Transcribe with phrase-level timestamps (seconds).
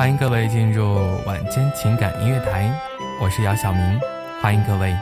[0.00, 2.72] 欢迎各位进入晚间情感音乐台，
[3.20, 4.00] 我是姚晓明，
[4.40, 4.96] 欢迎各位。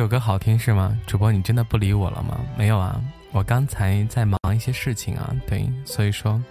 [0.00, 0.98] 这首歌好听是吗？
[1.06, 2.40] 主播，你真的不理我了吗？
[2.56, 2.98] 没有啊，
[3.32, 6.42] 我刚才在忙一些事情啊，对，所以说，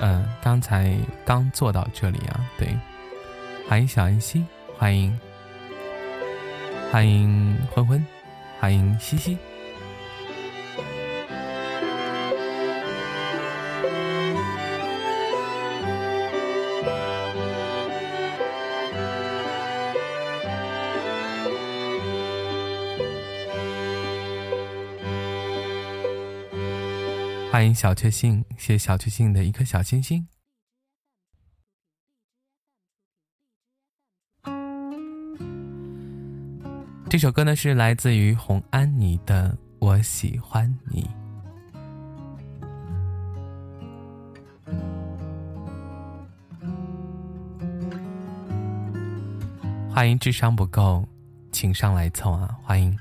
[0.00, 2.74] 嗯，刚才刚坐到这里啊，对，
[3.68, 4.42] 欢迎小恩熙，
[4.78, 5.20] 欢迎，
[6.90, 8.02] 欢迎昏昏，
[8.58, 9.36] 欢迎西西。
[27.74, 30.26] 小确幸，谢谢小确幸的一颗小星星。
[37.08, 41.02] 这首歌呢是来自于红安妮的《我喜欢你》。
[49.94, 51.06] 欢迎智商不够，
[51.52, 52.56] 请上来凑啊！
[52.62, 52.98] 欢迎。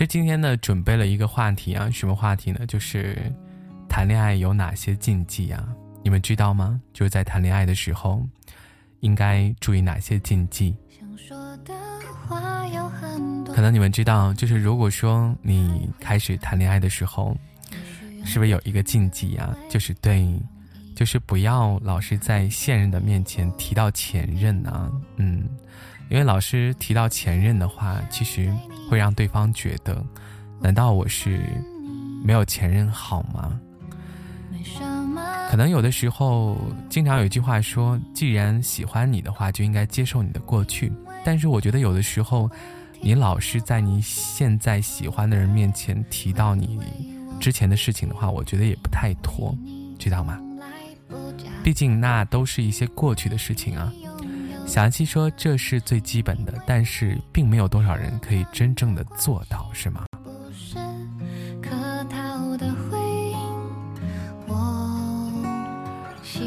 [0.00, 2.64] 其实今天呢，准备了一个话题啊，什么话题呢？
[2.66, 3.14] 就是
[3.86, 5.62] 谈恋爱有哪些禁忌啊？
[6.02, 6.80] 你们知道吗？
[6.94, 8.26] 就是在谈恋爱的时候，
[9.00, 10.74] 应该注意哪些禁忌？
[13.54, 17.36] 可能你们知道，就是如果说你开始谈恋爱的时候，
[18.24, 19.54] 是不是有一个禁忌啊？
[19.68, 20.26] 就是对，
[20.96, 25.46] 就是不要老是在现任的面前提到前任啊，嗯。
[26.10, 28.52] 因为老师提到前任的话，其实
[28.90, 30.04] 会让对方觉得，
[30.60, 31.40] 难道我是
[32.24, 33.58] 没有前任好吗？
[35.48, 36.56] 可能有的时候，
[36.88, 40.92] 经常有一句话说，既然喜欢你的话，就应该接受你的过去。
[41.24, 42.50] 但是我觉得有的时候，
[43.00, 46.80] 你老是在你现在喜欢的人面前提到你
[47.38, 49.56] 之前的事情的话，我觉得也不太妥，
[49.96, 50.40] 知道吗？
[51.62, 53.92] 毕竟那都是一些过去的事情啊。
[54.70, 60.04] 小安七说：“这是最基本的，但是并没有多少人可以真正的做到，是吗？”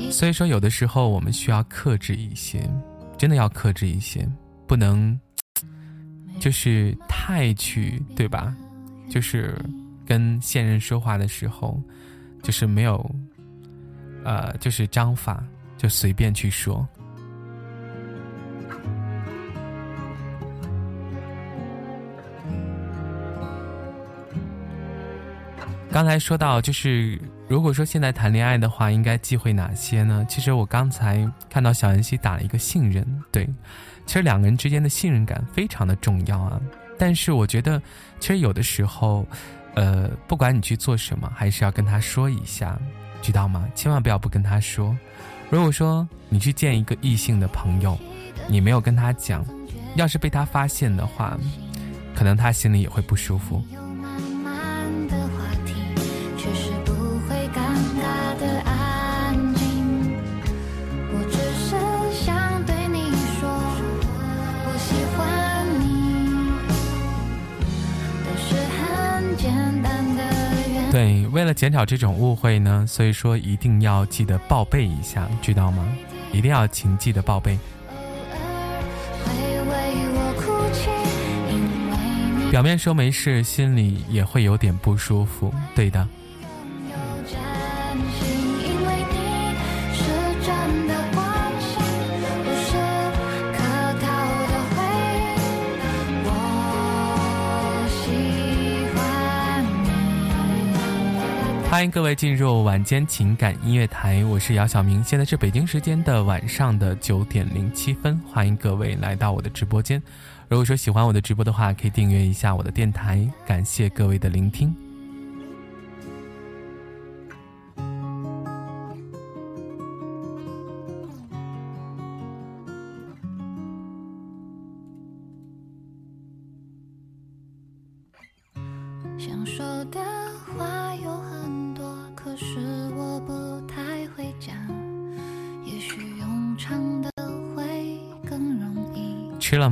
[0.09, 2.65] 所以说，有的时候我们需要克制一些，
[3.17, 4.25] 真的要克制一些，
[4.65, 5.19] 不能
[6.39, 8.55] 就是太去，对吧？
[9.09, 9.53] 就是
[10.05, 11.77] 跟现任说话的时候，
[12.41, 13.13] 就是没有，
[14.23, 15.43] 呃，就是章法，
[15.77, 16.87] 就随便去说。
[25.93, 30.25] 刚才说到，就是如果说现在谈恋爱的话，应该忌讳哪些呢？
[30.27, 33.47] 其实我刚才看到小恩熙打了一个信任，对，
[34.07, 36.59] 其实两个人之间的信任感非常的重要啊。
[36.97, 37.79] 但是我觉得，
[38.19, 39.23] 其实有的时候，
[39.75, 42.75] 呃，不管你去做什么，还是要跟他说一下，
[43.21, 43.69] 知道吗？
[43.75, 44.97] 千万不要不跟他说。
[45.51, 47.95] 如果说你去见一个异性的朋友，
[48.47, 49.45] 你没有跟他讲，
[49.95, 51.37] 要是被他发现的话，
[52.15, 53.63] 可能他心里也会不舒服。
[70.93, 75.83] 对，为了减少这种误会呢，所以说一定要记得报备一下，知道吗？
[76.31, 77.57] 一定要请记得报备。
[82.51, 85.51] 表面说没事，心里也会有点不舒服。
[85.73, 86.07] 对的。
[101.73, 109.99] 欢迎各位进入晚间情感音乐台，我是姚晓明，现在是北京时间的晚上的九点零七分，欢迎各位来到我的直播间。
[110.47, 114.71] 如果说喜欢我的直播的话，可以订阅一下我的电台，感谢各位的聆听。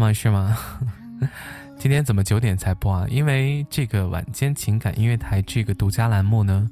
[0.01, 0.11] 吗？
[0.11, 0.57] 是吗？
[1.77, 3.05] 今天怎么九点才播啊？
[3.07, 6.69] 因为这个晚间情感音乐台这个独家栏目呢，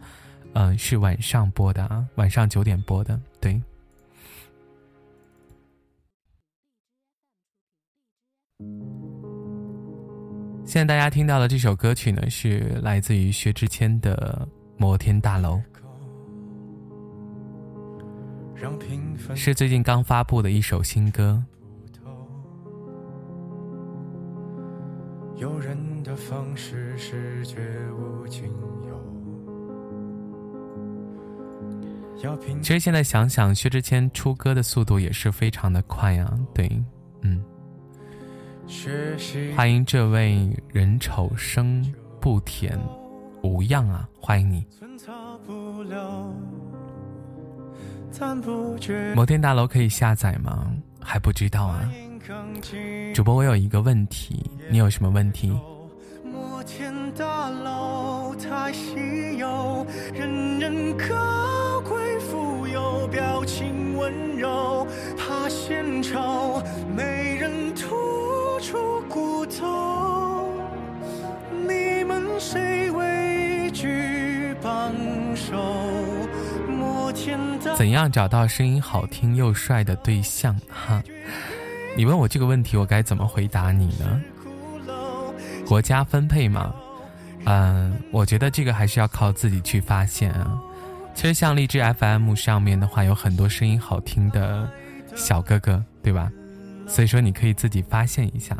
[0.54, 3.20] 嗯，是晚上播的啊，晚上九点播的。
[3.40, 3.62] 对。
[10.66, 14.48] 现在大家听到的这首歌曲呢，是来自于薛之谦的
[14.78, 15.62] 《摩天大楼》，
[19.36, 21.44] 是最近刚发布的一首新歌。
[25.40, 27.58] 有人的方式是绝
[27.94, 28.44] 无仅
[28.88, 29.00] 有。
[32.62, 36.38] 其实现在想想，薛之谦出歌的速度也是非常的快啊。
[36.54, 36.70] 对，
[37.22, 37.42] 嗯。
[39.56, 41.90] 欢迎这位人丑声
[42.20, 42.78] 不甜
[43.42, 44.68] 无恙啊，欢迎你。
[49.16, 50.70] 摩天大楼可以下载吗？
[51.00, 51.90] 还不知道啊。
[53.16, 54.40] 主播，我有一个问题，
[54.70, 55.52] 你有什么问题？
[56.24, 59.84] 摩天大楼太稀有，
[60.14, 64.86] 人人高贵富有，表情温柔，
[65.18, 66.62] 怕献丑，
[66.96, 70.54] 没人吐出骨头。
[71.68, 74.94] 你们谁畏惧帮
[75.36, 75.56] 手？
[76.68, 80.56] 摩天大怎样找到声音好听又帅的对象？
[80.70, 81.02] 哈。
[82.00, 84.22] 你问我这个问题，我该怎么回答你呢？
[85.68, 86.74] 国家分配吗，
[87.44, 90.58] 嗯，我觉得这个还是要靠自己去发现啊。
[91.14, 94.72] 其实像荔枝 FM 上面的话，有很多声音好听的
[95.14, 96.32] 小哥哥，对吧？
[96.88, 98.56] 所以说你可以自己发现一下。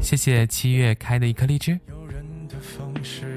[0.00, 1.78] 谢谢七月开的一颗荔枝。
[3.02, 3.36] 谢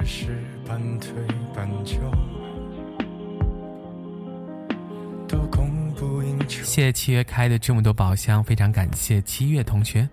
[6.48, 10.08] 谢谢七月开的这么多宝箱，非常感谢七月同学。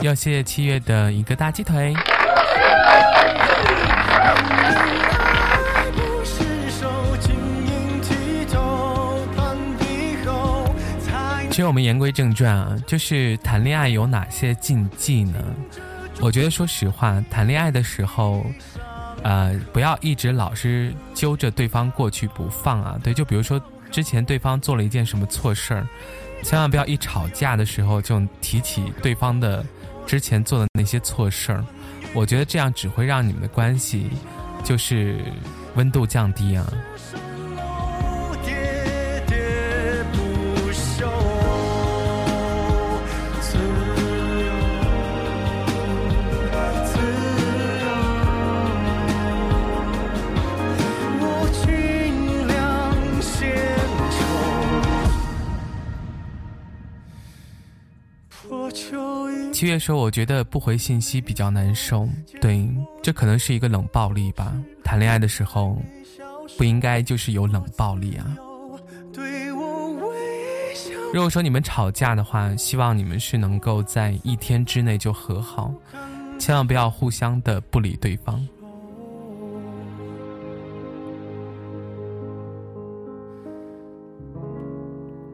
[0.00, 1.94] 要谢谢七月的一个大鸡腿。
[11.52, 15.38] 其实我们言归正传啊，就是谈恋爱有哪些禁忌呢？
[16.18, 18.42] 我觉得说实话，谈恋爱的时候，
[19.22, 22.98] 呃，不要一直老是揪着对方过去不放啊。
[23.04, 25.86] 对，就比如说之前对方做了一件什么错事儿，
[26.42, 29.62] 千万不要一吵架的时候就提起对方的
[30.06, 31.62] 之前做的那些错事儿。
[32.14, 34.08] 我觉得这样只会让你们的关系
[34.64, 35.18] 就是
[35.74, 36.66] 温度降低啊。
[59.62, 62.08] 七月说：“我觉得不回信息比较难受，
[62.40, 62.68] 对，
[63.00, 64.52] 这可能是一个冷暴力吧。
[64.82, 65.80] 谈恋爱的时候，
[66.58, 68.26] 不应该就是有冷暴力啊。
[71.14, 75.72] 如果说你们吵架的话，希望你们是能够在一天之内就和好，
[76.40, 78.44] 千万不要互相的不理对方。”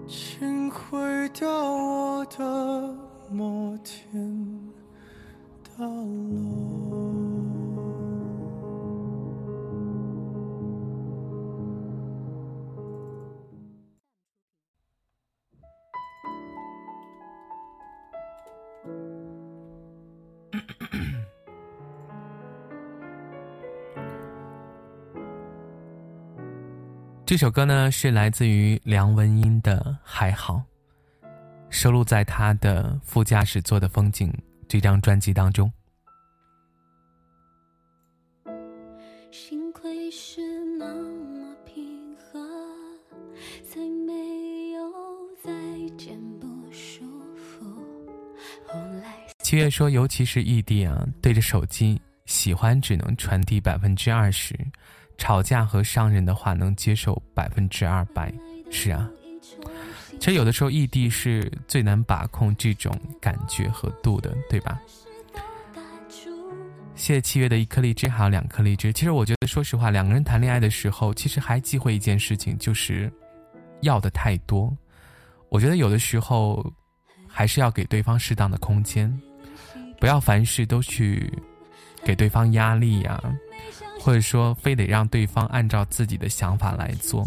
[0.07, 0.99] 请回
[1.41, 3.08] 到我的。
[3.31, 4.73] 摩天
[5.77, 7.15] 大楼。
[27.27, 30.55] 这首歌呢，是来自于梁文音的《还好》。
[31.71, 34.33] 收录在他的副驾驶座的风景
[34.67, 35.71] 这张专辑当中。
[39.31, 40.41] 幸亏是
[40.79, 42.41] 那么平和，
[43.63, 44.83] 才没有
[45.43, 45.53] 再
[45.97, 47.65] 见不舒服。
[48.67, 54.59] 后来七月说，尤其是异地啊，对着手机，喜欢只能传递百分之二十，
[55.17, 58.33] 吵架和伤人的话能接受百分之二百。
[58.71, 59.09] 是啊。
[60.19, 64.79] 其实有的时候异地是最难把控这种感觉和度的，对吧？
[66.95, 68.93] 谢谢七月的一颗荔枝，还有两颗荔枝。
[68.93, 73.11] 其实我觉得，说实话，两个人谈恋爱的时候，其实还忌讳一件事情，就是
[73.83, 74.77] 要的太多。
[75.49, 76.69] 我觉得有的时候
[77.29, 79.17] 还是要给对方适当的空间，
[80.01, 81.33] 不要凡事都去
[82.05, 83.23] 给对方压力呀，
[84.01, 87.25] 或者说非得让对方按照自己的想法来做，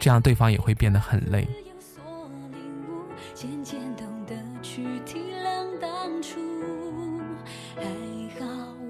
[0.00, 1.46] 这样对方也会变得很累。
[3.44, 6.40] 渐渐懂得去体谅当初。
[7.76, 7.84] 还
[8.40, 8.46] 好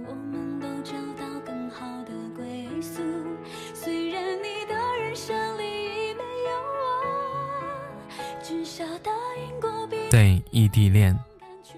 [0.07, 3.03] 我们都找到更好的归宿。
[3.75, 8.41] 虽然你的人生里已没有我。
[8.43, 9.11] 至少答
[9.49, 10.09] 应过别。
[10.09, 11.19] 对，异地恋。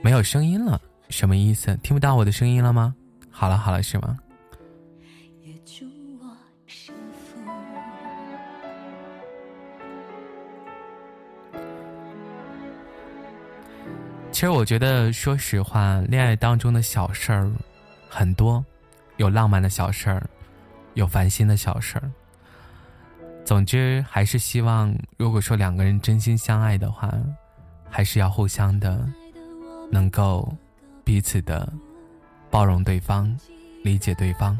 [0.03, 0.79] 没有声音了，
[1.09, 1.75] 什么意思？
[1.83, 2.95] 听不到我的声音了吗？
[3.31, 4.19] 好了好了，是吗？
[14.37, 17.51] 其实我觉得，说实话，恋爱当中的小事儿
[18.07, 18.63] 很多，
[19.17, 20.23] 有浪漫的小事儿，
[20.93, 22.13] 有烦心的小事儿。
[23.47, 27.11] 总之，还是希望，如果说两个人真心相爱的话。
[27.89, 29.09] 还是要互相的，
[29.91, 30.55] 能够
[31.03, 31.73] 彼此的
[32.51, 33.35] 包容对方，
[33.83, 34.59] 理解对方。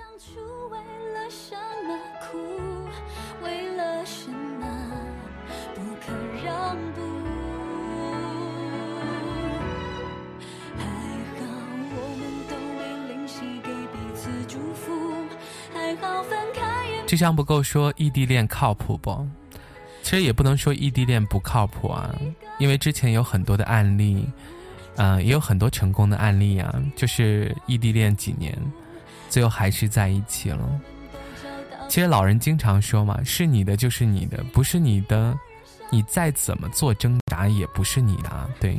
[17.17, 19.27] 这样不够说异地恋靠谱不？
[20.03, 22.15] 其实也不能说异地恋不靠谱啊，
[22.59, 24.25] 因为之前有很多的案例，
[24.97, 28.57] 嗯，也有很多成功的案例啊，就是异地恋几年，
[29.29, 30.81] 最后还是在一起了。
[31.89, 35.37] 其实老人经常说嘛，是你的就是你的，不是你的，
[35.91, 38.79] 你再怎么做挣扎也不是你的啊，对。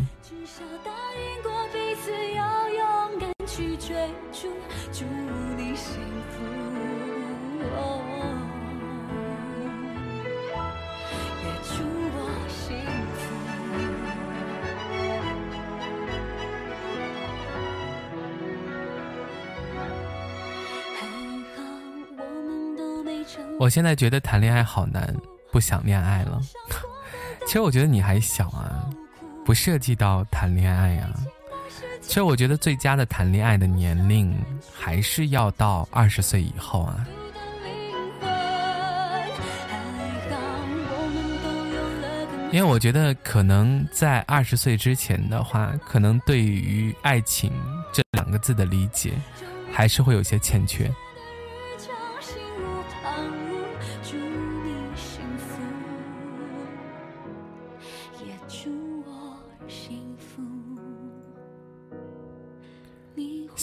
[23.60, 25.16] 我现在觉得谈恋爱好难，
[25.52, 26.40] 不想恋爱了。
[27.48, 28.88] 其实我觉得你还小啊，
[29.44, 31.10] 不涉及到谈恋爱啊。
[32.02, 34.34] 其实我觉得最佳的谈恋爱的年龄
[34.74, 37.06] 还是要到二十岁以后啊。
[42.52, 47.52] 因为我觉得可能在二十岁之前的话，可能对于爱情
[47.92, 49.14] 这两个字的理解，
[49.74, 50.90] 还是会有些欠缺。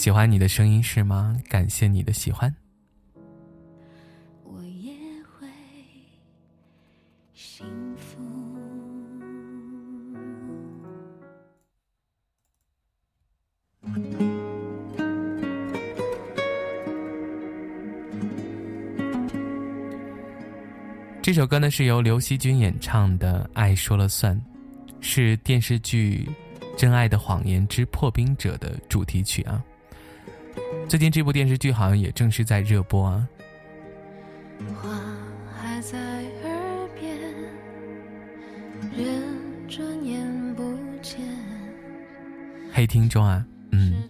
[0.05, 1.35] 喜欢你的声音是吗？
[1.49, 2.55] 感谢你的喜欢。
[21.23, 24.39] 这首歌呢是由刘惜君演唱的《爱说了算》，
[25.01, 26.29] 是电视剧
[26.77, 29.65] 《真爱的谎言之破冰者》的主题曲啊。
[30.87, 33.27] 最近这部电视剧好像也正是在热播啊。
[34.81, 34.89] 话
[35.59, 35.97] 还在
[36.43, 37.19] 耳边，
[38.95, 39.21] 人
[39.67, 40.63] 转眼不
[41.01, 41.19] 见。
[42.71, 44.07] 嘿，听众啊，嗯，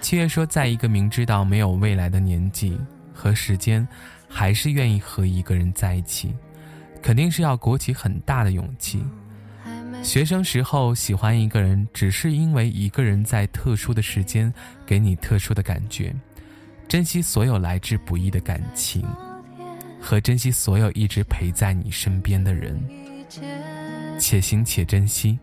[0.00, 2.78] 七月说，在一个明知道没有未来的年纪
[3.14, 3.86] 和时间，
[4.28, 6.34] 还是愿意和一个人在一起，
[7.00, 9.02] 肯定是要鼓起很大的勇气。
[10.06, 14.54] 学生时候喜欢一个人，只是因为一个人在特殊的时间
[14.86, 16.14] 给你特殊的感觉，
[16.86, 19.04] 珍惜所有来之不易的感情，
[20.00, 22.80] 和珍惜所有一直陪在你身边的人，
[24.16, 25.36] 且行且珍惜。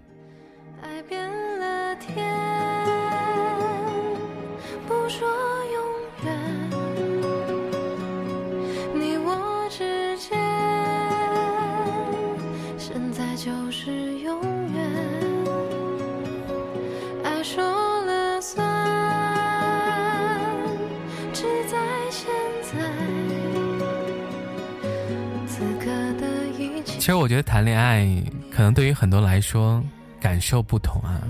[27.64, 28.06] 恋爱
[28.52, 29.84] 可能对于很多来说
[30.20, 31.22] 感受不同啊。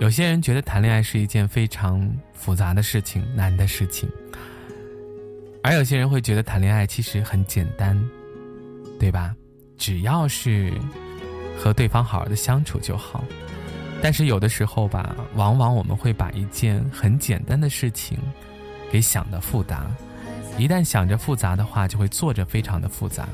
[0.00, 4.08] 有些人觉得谈恋爱是一件非常复杂的事情、难的事情，
[5.62, 7.98] 而有些人会觉得谈恋爱其实很简单，
[8.98, 9.34] 对吧？
[9.76, 10.72] 只要是
[11.58, 13.22] 和对方好好的相处就好。
[14.02, 18.18] 但是有的时候吧，往往我们会把一件很简单的事情
[18.90, 19.86] 给想的复杂，
[20.56, 23.28] 一旦想着复杂的话，就会做着非常的复杂。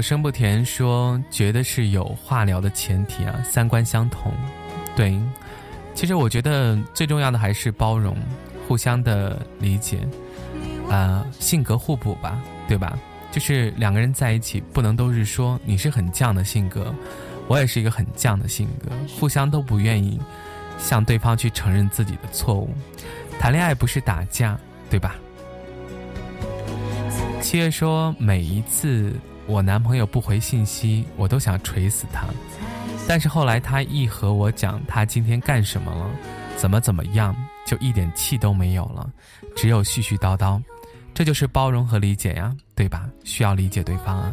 [0.00, 4.32] 人丑声不甜说，觉得是有话聊的前提啊，三观相同。
[4.96, 5.20] 对，
[5.94, 8.16] 其实我觉得最重要的还是包容，
[8.66, 9.98] 互相的理解，
[10.88, 12.98] 啊，性格互补吧，对吧？
[13.30, 16.94] 就是两个人在一起，不能都是说你是很犟的性格，
[17.46, 20.18] 我也是一个很犟的性格，互相都不愿意
[20.78, 22.70] 向对方去承认自己的错误。
[23.38, 25.14] 谈恋爱不是打架，对吧？
[27.42, 29.12] 七月说，每一次
[29.50, 32.24] 我男朋友不回信息，我都想锤死他。
[33.08, 36.08] 但是后来他一和我讲他今天干什么了，
[36.56, 37.34] 怎么怎么样，
[37.66, 39.10] 就一点气都没有了，
[39.56, 40.62] 只有絮絮叨叨。
[41.12, 43.08] 这就是包容和理解呀，对吧？
[43.24, 44.32] 需要理解对方啊。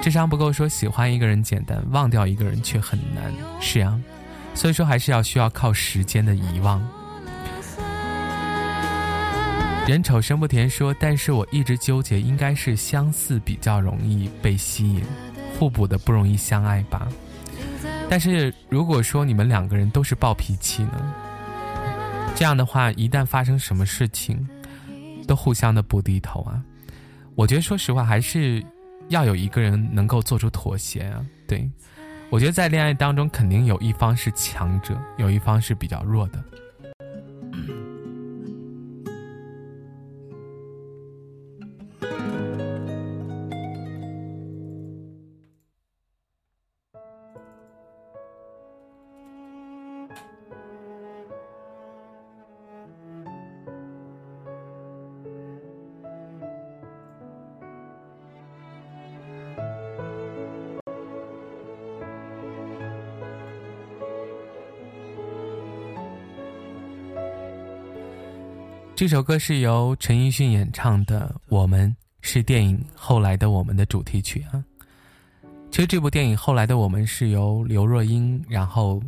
[0.00, 3.34] 智商不够说喜欢一个人简单，忘掉一个人却很难。
[3.60, 3.98] 是啊，
[4.54, 6.80] 所以说还是要需要靠时间的遗忘。
[9.88, 15.02] 人丑声不甜说，但是我一直纠结，应该是相似比较容易被吸引，
[15.58, 17.08] 互补的不容易相爱吧。
[18.06, 21.14] 但是如果说你们两个人都是暴脾气呢，
[22.36, 24.46] 这样的话，一旦发生什么事情，
[25.26, 26.62] 都互相的不低头啊。
[27.34, 28.62] 我觉得说实话，还是
[29.08, 31.24] 要有一个人能够做出妥协啊。
[31.46, 31.66] 对，
[32.28, 36.44] 我觉得在恋爱当中，肯定有一方是强者，有一方是比较弱的。
[68.98, 71.88] 这首歌是由陈奕迅演唱的，《我们》
[72.20, 74.58] 是电影《后来的我们》的主题曲啊。
[75.70, 79.00] 其实这部电影《后来的我们》是由刘若英，然后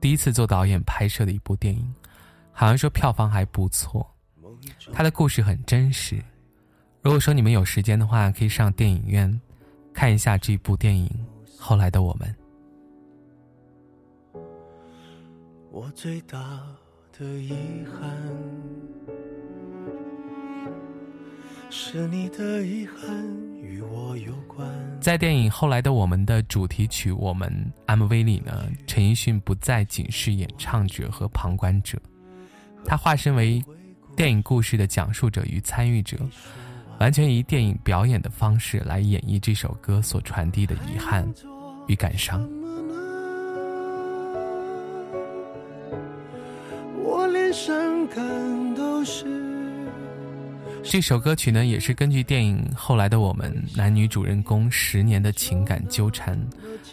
[0.00, 1.92] 第一次做导演拍摄的一部电影，
[2.52, 4.08] 好像说票房还不错。
[4.92, 6.22] 它的故事很真实。
[7.02, 9.40] 如果说你们有时间的话，可以上电影院
[9.92, 11.08] 看一下这部电影
[11.60, 12.32] 《后来的我们》。
[15.72, 16.64] 我最大
[17.16, 17.52] 的遗
[17.86, 18.10] 憾，
[21.70, 23.24] 是你的遗憾
[23.62, 24.68] 与我有关。
[25.00, 31.96] 在电影《后来的我们》的主题曲《我们》MV 里呢，陈奕迅不再仅是演唱者和旁观者，
[32.84, 33.62] 他化身为
[34.16, 36.18] 电影故事的讲述者与参与者，
[36.98, 41.24] 完全以电影表演的方式来演绎这首歌所传递的遗憾
[41.86, 42.44] 与感伤。
[47.54, 49.24] 伤感都是。
[50.82, 56.36] 这首歌曲呢，也是根据电影《后来的我们》男女主人公十年的情感纠缠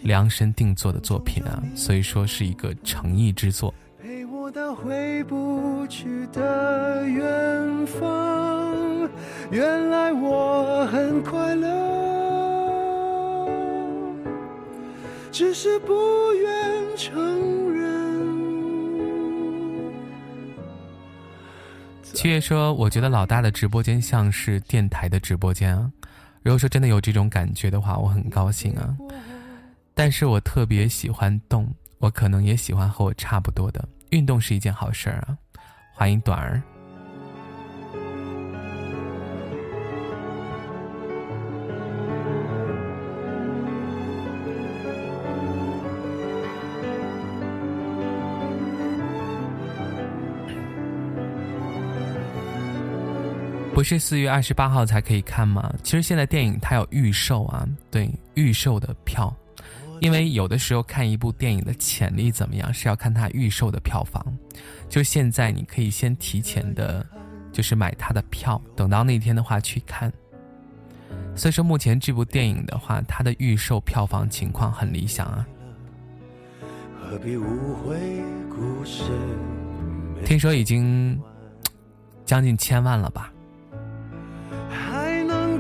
[0.04, 3.74] 量身定做的作品啊，所以说是一个诚意之作。
[4.02, 9.10] 陪我到回不去的远方，
[9.50, 11.68] 原来我很快乐，
[15.32, 15.94] 只是不
[16.34, 17.81] 愿承认。
[22.14, 25.92] 七月说：“我觉得老大的直播间像是电台的直播间啊。
[26.44, 28.96] 如果说真的有这种感觉的话，我很高兴啊。
[29.94, 31.68] 但是我特别喜欢动，
[32.00, 35.38] 我可能也喜欢和我差不多的运动是一件好事儿啊。
[35.94, 36.62] 欢迎短儿。”
[53.82, 55.74] 不是四月二十八号才可以看吗？
[55.82, 59.36] 其实现在电影它有预售啊，对预售的票，
[60.02, 64.24] 因为有的时候看一部电影的潜力怎么样是要看它预售的票房。
[64.88, 67.04] 就现在你可以先提前的，
[67.52, 70.14] 就是买它的票，等到那天的话去看。
[71.36, 75.48] 所以说目前这部电影的话，它的预售票房情况很理想啊。
[80.24, 81.20] 听说已经
[82.28, 83.34] 将近千万了吧？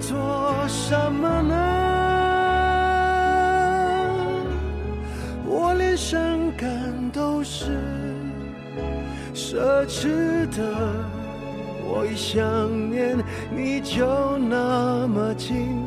[0.01, 1.55] 做什么呢？
[5.45, 6.19] 我连伤
[6.57, 6.67] 感
[7.13, 7.77] 都是
[9.33, 10.63] 奢侈的。
[11.93, 12.39] 我一想
[12.89, 13.17] 念
[13.53, 15.77] 你就那么近，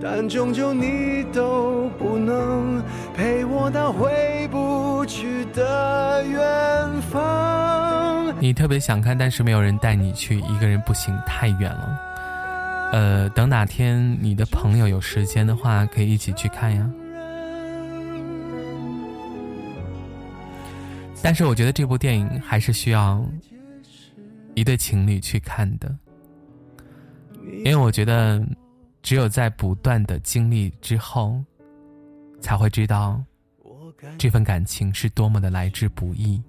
[0.00, 2.82] 但终究你都不能
[3.16, 6.40] 陪我到回不去的远
[7.10, 8.34] 方。
[8.38, 12.13] 你特别想看，但是没有人带你去，一个人不行，太远了。
[12.94, 16.88] 呃，等哪天你的朋友有时间的话，可以一起去看呀。
[21.20, 23.20] 但是我觉得这部电影还是需要
[24.54, 25.92] 一对情侣去看的，
[27.42, 28.40] 因为我觉得
[29.02, 31.42] 只有在不断的经历之后，
[32.40, 33.20] 才会知道
[34.16, 36.40] 这份感情是多么的来之不易。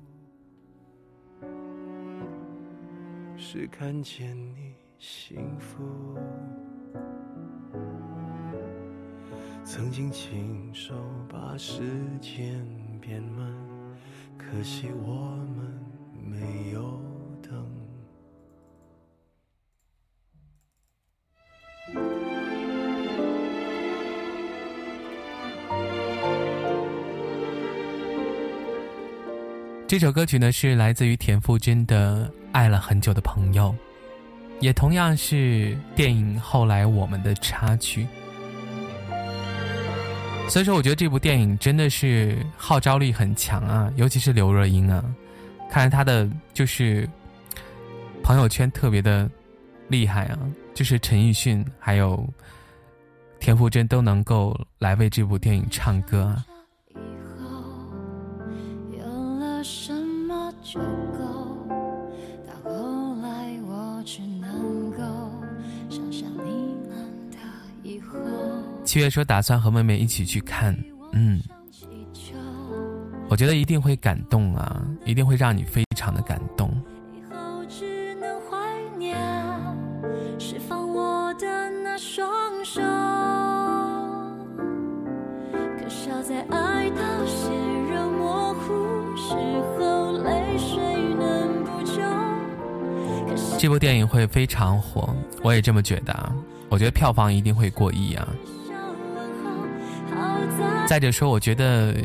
[3.36, 5.84] 是看见你幸福，
[9.64, 10.94] 曾经亲手
[11.30, 11.82] 把时
[12.22, 12.66] 间
[13.02, 13.54] 变慢。
[14.38, 15.80] 可惜我们
[16.24, 17.02] 没有
[17.42, 17.52] 等。
[29.88, 33.74] 这首歌曲呢，是来自于田馥甄的《爱了很久的朋友》，
[34.60, 38.08] 也同样是电影《后来我们》的插曲。
[40.48, 45.04] 所以说，我觉得这部电影真的是号召力很强啊，尤其是刘若英啊，
[45.70, 47.10] 看来她的就是
[48.24, 49.28] 朋友圈特别的
[49.88, 50.38] 厉害啊，
[50.76, 52.24] 就是陈奕迅还有
[53.40, 56.46] 田馥甄都能够来为这部电影唱歌啊。
[56.94, 56.96] 以
[57.42, 57.48] 后
[59.00, 59.92] 有了什
[60.28, 60.80] 么就
[68.96, 70.74] 七月说打算和妹妹一起去看，
[71.12, 71.42] 嗯，
[73.28, 76.72] 我觉得一定会感动啊，一定会让你非常的感动。
[93.60, 96.34] 这部电影会非常火，我也这么觉得啊，
[96.70, 98.26] 我觉得票房一定会过亿啊。
[100.88, 101.96] 再者说，我觉得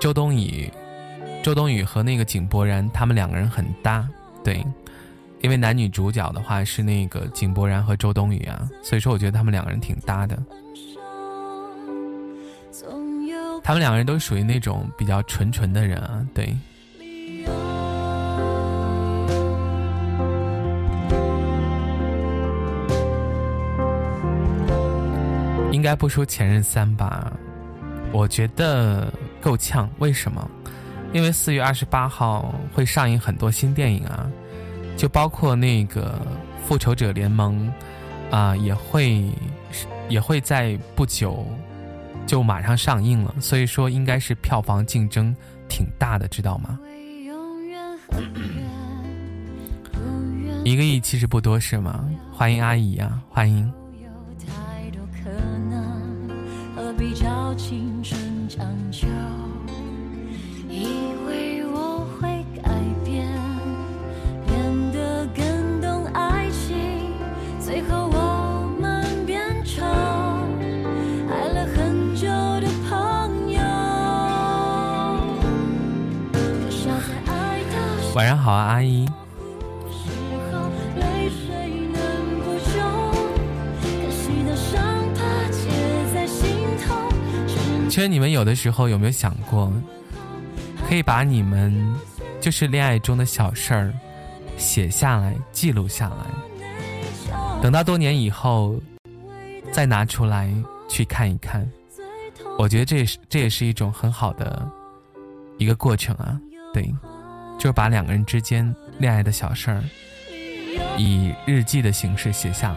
[0.00, 0.68] 周冬雨、
[1.42, 4.08] 周冬雨和那个井柏然他们两个人很搭，
[4.42, 4.64] 对，
[5.42, 10.42] 因为男女主角的话是那个井柏然和周冬雨啊，所以说我觉得他们两个人挺搭的。
[13.62, 16.56] 他们两个人都属于那种比较纯纯的人啊，对。
[25.70, 27.30] 应该不说《前任三》吧。
[28.14, 30.48] 我觉得够呛，为什么？
[31.12, 34.30] 因为四月二十八号会上映很多新电影啊，
[34.96, 36.16] 就包括那个
[36.66, 37.68] 《复仇者联盟》，
[38.34, 39.28] 啊，也会
[40.08, 41.44] 也会在不久
[42.24, 45.34] 就马上上映了，所以说应该是票房竞争
[45.68, 46.78] 挺大的，知道吗？
[50.64, 52.08] 一个亿其实不多是吗？
[52.32, 53.72] 欢迎阿姨啊，欢迎。
[78.14, 79.08] 晚上好啊，阿姨。
[87.88, 89.72] 其实你们有的时候有没有想过，
[90.88, 91.74] 可以把你们
[92.40, 93.92] 就是恋爱中的小事儿
[94.56, 98.76] 写下来、记录下来，等到多年以后
[99.72, 100.52] 再拿出来
[100.88, 101.68] 去看一看。
[102.58, 104.68] 我觉得这也是这也是一种很好的
[105.58, 106.38] 一个过程啊，
[106.72, 106.92] 对。
[107.58, 109.82] 就把两个人之间恋爱的小事儿，
[110.98, 112.76] 以日记的形式写下来。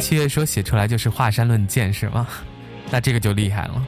[0.00, 2.26] 七月说写出来就是华山论剑是吗？
[2.90, 3.86] 那这个就厉害了。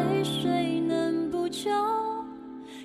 [0.00, 0.37] 泪水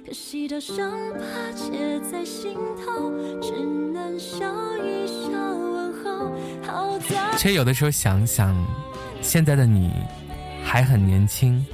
[0.06, 1.24] 可惜的伤疤
[1.56, 3.10] 结在心头，
[3.42, 3.54] 只
[3.94, 4.46] 能笑
[4.78, 7.00] 一笑问候。
[7.38, 8.54] 其实有的时候想想，
[9.22, 9.92] 现在的你
[10.62, 11.66] 还很年轻，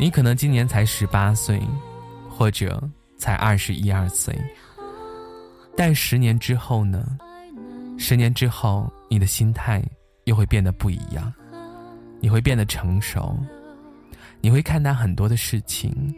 [0.00, 1.60] 你可能今年才十八岁，
[2.28, 2.82] 或者
[3.16, 4.36] 才二十一二岁。
[5.76, 7.16] 但十年之后呢？
[7.96, 9.82] 十年之后，你的心态
[10.24, 11.32] 又会变得不一样，
[12.20, 13.38] 你会变得成熟，
[14.40, 16.12] 你会看待很多的事情。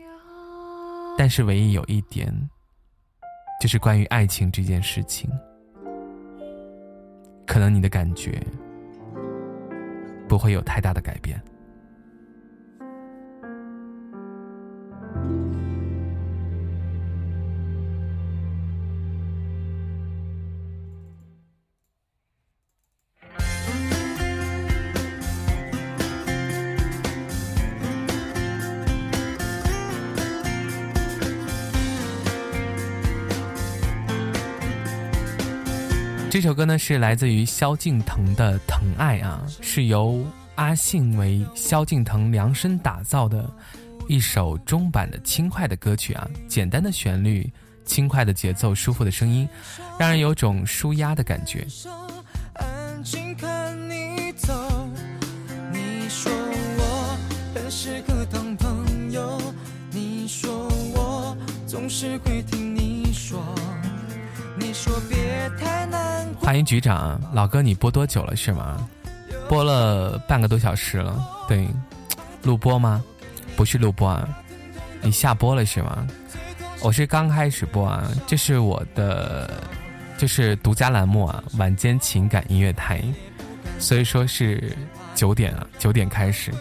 [1.18, 2.32] 但是唯一有一点，
[3.60, 5.28] 就是关于爱情这件事情，
[7.44, 8.40] 可能你的感觉
[10.28, 11.42] 不会有太大的改变。
[36.38, 40.24] 这首歌呢是来自于萧敬腾的《疼爱》啊，是由
[40.54, 43.50] 阿信为萧敬腾量身打造的
[44.06, 47.52] 一首中版的轻快的歌曲啊，简单的旋律，
[47.84, 49.48] 轻快的节奏，舒服的声音，
[49.98, 51.66] 让人有种舒压的感觉。
[55.72, 56.32] 你说
[56.78, 57.18] 我
[57.52, 59.42] 很适合当朋友，
[59.90, 63.42] 你说我总是会听你说
[66.40, 68.88] 欢迎局长，老哥，你播多久了是吗？
[69.48, 71.18] 播了半个多小时了。
[71.46, 71.68] 对，
[72.42, 73.04] 录播吗？
[73.56, 74.28] 不是录播啊，
[75.02, 76.06] 你下播了是吗？
[76.80, 79.62] 我是刚开始播啊，这是我的，
[80.16, 83.02] 就是独家栏目啊，晚间情感音乐台，
[83.78, 84.76] 所以说是
[85.14, 86.52] 九点啊，九点开始。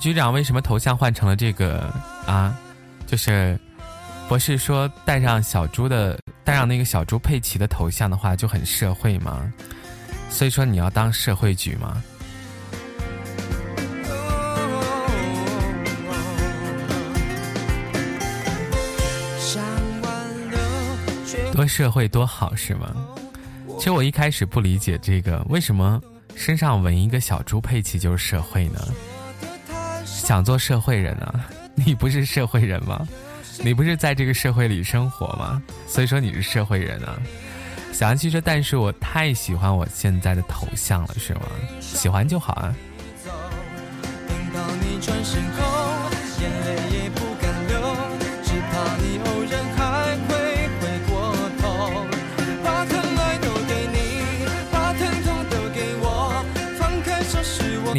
[0.00, 1.92] 局长为什么头像换成了这个
[2.26, 2.58] 啊？
[3.06, 3.58] 就是
[4.28, 9.52] 博士说带上小猪的，带上那个小猪佩奇的头像的话就很社会吗。
[10.30, 12.02] 所以说你要当社会局吗？
[21.52, 22.96] 多社会多好是吗？
[23.76, 26.00] 其实我一开始不理解这个，为什么
[26.34, 28.80] 身上纹一个小猪佩奇就是社会呢？
[30.30, 31.44] 想做社会人啊？
[31.74, 33.04] 你不是社会人吗？
[33.64, 35.60] 你不是在这个社会里生活吗？
[35.88, 37.18] 所以说你是社会人啊。
[37.92, 41.40] 小安汽车，但是我太喜欢我现在的头像了，是吗？
[41.80, 42.72] 喜欢就好啊。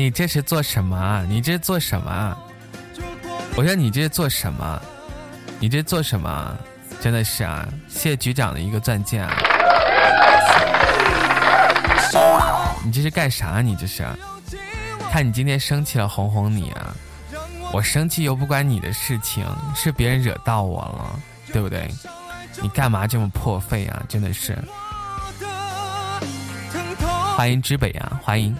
[0.01, 1.23] 你这是做什么？
[1.29, 2.35] 你这是做什么？
[3.55, 4.81] 我说你这是做什么？
[5.59, 6.57] 你这是做什么？
[6.99, 7.67] 真的是啊！
[7.87, 9.31] 谢局长的一个钻戒啊！
[12.83, 13.61] 你这是干啥？
[13.61, 14.03] 你这是？
[15.11, 16.95] 看你今天生气了，哄哄你啊！
[17.71, 21.19] 我生气又不关你的事情，是别人惹到我了，
[21.53, 21.87] 对不对？
[22.59, 24.01] 你干嘛这么破费啊？
[24.09, 24.57] 真的是！
[27.37, 28.19] 欢迎之北啊！
[28.23, 28.57] 欢迎！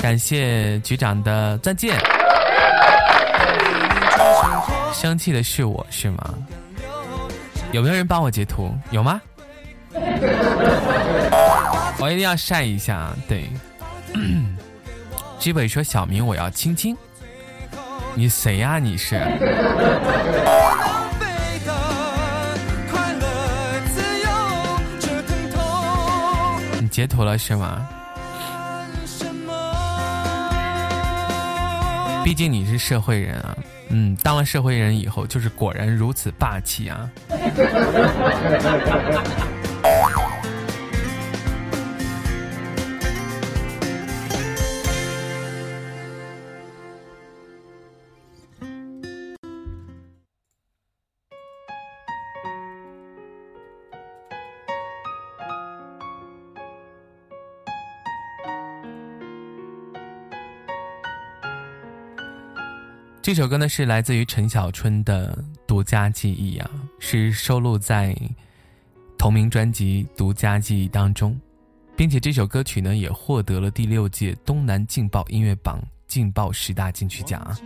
[0.00, 1.94] 感谢局长的钻戒。
[4.92, 6.34] 生气的是我是吗？
[7.72, 8.74] 有没有人帮我截图？
[8.90, 9.20] 有吗？
[11.98, 13.10] 我一定要晒一下。
[13.28, 13.48] 对，
[15.38, 16.96] 基本说小明我要亲亲。
[18.14, 18.78] 你谁呀？
[18.78, 19.20] 你是？
[26.80, 27.86] 你截图了是吗？
[32.30, 33.56] 毕竟你是社会人啊，
[33.88, 37.10] 嗯，当了社会人以后，就是果然如此霸气啊。
[63.30, 68.12] 这首歌呢是来自于陈小春的独家记忆啊，是收录在
[69.16, 71.40] 同名专辑《独家记忆》当中，
[71.96, 77.56] 并且这首歌曲呢也获得了第六届东南劲爆音乐榜劲爆十大金曲奖啊。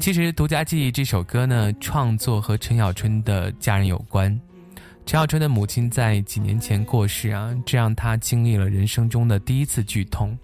[0.00, 4.36] 其实《独家记忆》这首歌呢，创作和陈小春的家人有关。
[5.04, 10.38] 陈小春的母亲在几年前过世啊，这让他经历了人生中的第一次剧痛，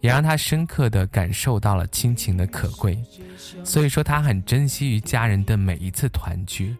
[0.00, 2.98] 也让他深刻的感受到了亲情的可贵。
[3.62, 6.74] 所以说，他很珍惜与家人的每一次团聚。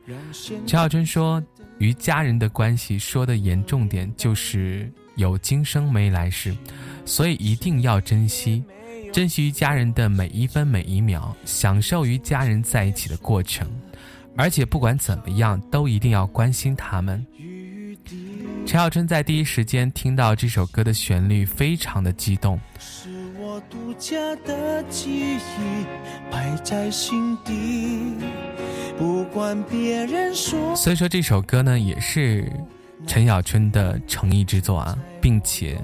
[0.66, 1.40] 陈小春说
[1.78, 6.56] ：“与家人的关系，说的严重点就是有今生没来世，
[7.04, 8.64] 所以一定要珍惜，
[9.12, 13.68] 珍惜与家人的每一分每一秒，享受与家人在一起的过程。”
[14.36, 17.24] 而且不管怎么样，都一定要关心他们。
[18.64, 22.58] 陈小春在第一时间听到这首歌的旋律，非常的激动。
[30.74, 32.50] 所以说这首歌呢，也是
[33.06, 35.78] 陈小春的诚意之作啊，并且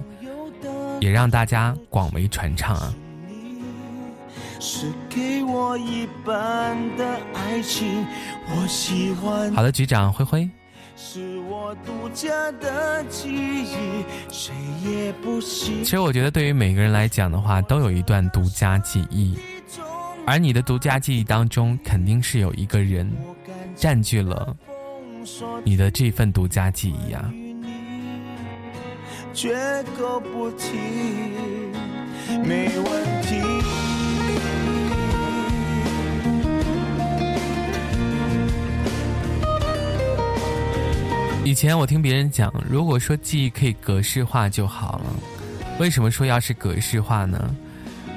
[1.01, 2.95] 也让大家广为传唱啊。
[9.55, 10.49] 好的，局长灰灰。
[10.97, 12.29] 是我独家
[12.61, 14.53] 的记忆，谁
[14.85, 19.39] 也不其实我觉得，对于每个人来讲的话，都有一段独家记忆，
[20.27, 23.09] 而你的独家记忆当中，肯定是有一个人
[23.77, 24.57] 占据了
[25.63, 27.33] 你的这份独家记忆啊。
[32.45, 33.88] 没问题。
[41.49, 45.07] 以前我听别人讲，如果说记忆可以格式化就好了。
[45.79, 47.55] 为什么说要是格式化呢？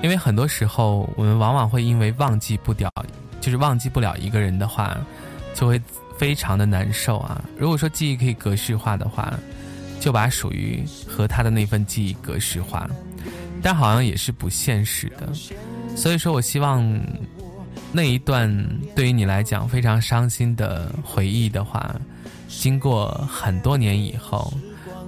[0.04, 2.92] 因为很多时候我们往往会因为忘记不掉，
[3.40, 4.98] 就是忘记不了一个人的话，
[5.56, 5.82] 就会
[6.18, 7.42] 非常的难受啊。
[7.58, 9.34] 如果说记忆可以格式化的话，
[10.02, 12.86] 就把属于和他的那份记忆格式化，
[13.62, 15.32] 但好像也是不现实的。
[15.96, 16.86] 所以说我希望
[17.94, 18.54] 那一段
[18.94, 21.96] 对于你来讲非常伤心的回忆的话。
[22.60, 24.54] 经过很多年以后，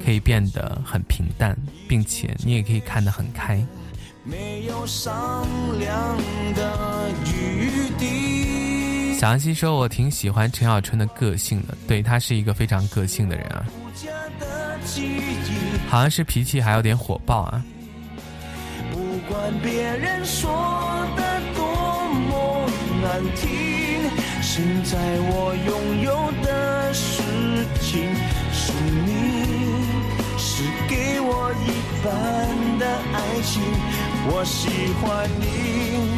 [0.03, 1.55] 可以变得很平淡，
[1.87, 3.63] 并且你也可以看得很开。
[4.23, 5.45] 没有商
[5.79, 6.17] 量
[6.55, 13.65] 的余地小安西说：“我挺喜欢陈小春的个性的，对他是一个非常个性的人啊，
[15.89, 17.63] 好像是脾气还有点火爆啊。”
[18.91, 18.99] 不
[19.31, 20.49] 管别人说
[21.15, 21.63] 的多
[22.13, 22.69] 么
[23.01, 23.72] 难听，
[24.55, 24.99] 现在
[25.31, 27.23] 我拥有的事。
[27.81, 28.05] 情
[28.51, 28.71] 是
[29.03, 29.09] 你，
[30.37, 31.73] 是给我一
[32.05, 33.63] 半的爱情。
[34.27, 36.13] 我喜欢你，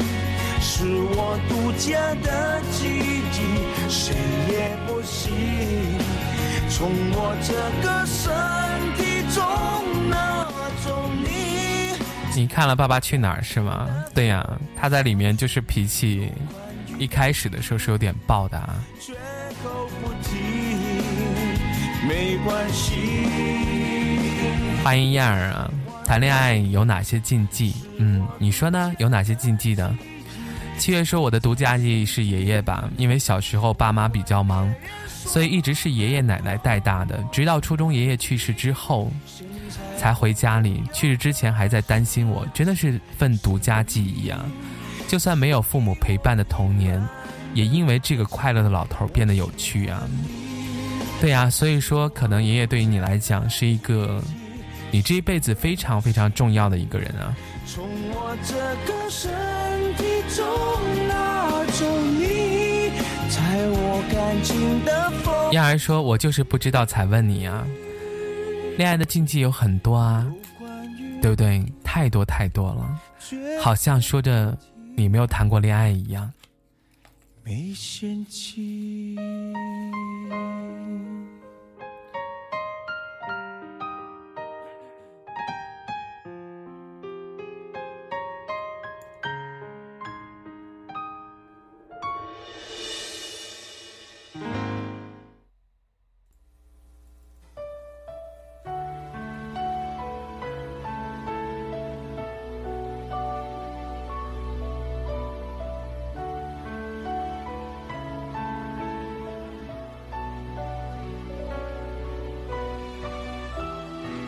[0.60, 0.84] 是
[1.16, 2.90] 我独家的记
[3.32, 4.14] 忆，谁
[4.50, 5.32] 也不行
[6.70, 7.54] 从我这
[7.88, 8.34] 个身
[8.98, 10.46] 体中拿
[10.84, 11.96] 走你。
[12.36, 13.88] 你看了《爸爸去哪儿》是吗？
[14.14, 14.46] 对呀，
[14.76, 16.30] 他在里面就是脾气，
[16.98, 18.76] 一开始的时候是有点爆的啊。
[22.08, 22.94] 没关系。
[24.84, 25.72] 欢迎燕儿啊！
[26.06, 27.74] 谈恋爱有哪些禁忌？
[27.98, 28.94] 嗯，你说呢？
[29.00, 29.92] 有哪些禁忌的？
[30.78, 34.72] 七月说我的独家记忆是爷爷吧，因为小时候爸妈比较忙，
[35.08, 37.18] 所以一直是爷爷奶奶带大的。
[37.32, 39.12] 直到初中爷爷去世之后，
[39.98, 40.84] 才回家里。
[40.94, 44.46] 去世之前还在担心我，真的是份独家记忆啊！
[45.08, 47.02] 就算没有父母陪伴的童年，
[47.54, 50.02] 也因为这个快乐的老头变得有趣啊！
[51.22, 54.22] 对呀，所以说，可能爷爷对于你来讲是一个，
[54.92, 57.36] 你这一辈子非常非常重要的一个人啊。
[57.66, 59.32] 从我这个身
[59.96, 60.04] 体
[60.36, 60.46] 中
[61.08, 62.92] 拿走你，
[63.30, 67.66] 在我感情的风燕儿说：“我就是不知道才问你啊，
[68.78, 70.26] 恋爱的禁忌有很多啊，
[71.22, 71.64] 对不对？
[71.84, 73.00] 太多太多了，
[73.62, 74.56] 好像说着
[74.96, 76.32] 你没有谈过恋爱一样。”
[77.48, 79.16] 没嫌弃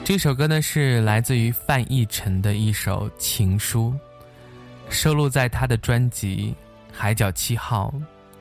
[0.08, 3.93] 这首歌呢是来自于范逸臣的一首情书，
[4.89, 6.55] 收录在他的专辑
[6.97, 7.93] 《海角七号》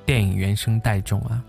[0.04, 1.42] 电影原声带中啊。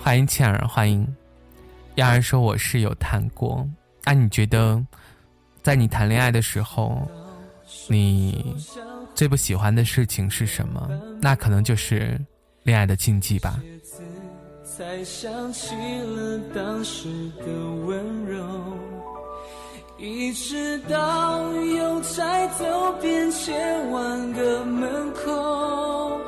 [0.00, 1.04] 欢迎倩儿，欢迎。
[1.96, 3.68] 亚儿说我是有谈过，
[4.04, 4.80] 那你觉得，
[5.62, 7.10] 在你谈恋爱的时候，
[7.88, 8.54] 你
[9.16, 10.88] 最不喜欢的事情是什么？
[11.20, 12.16] 那可能就是
[12.62, 13.60] 恋爱的禁忌吧。
[14.76, 17.08] 才想起了当时
[17.38, 17.46] 的
[17.86, 18.44] 温柔，
[19.96, 26.20] 一直到又再走遍千万个门口，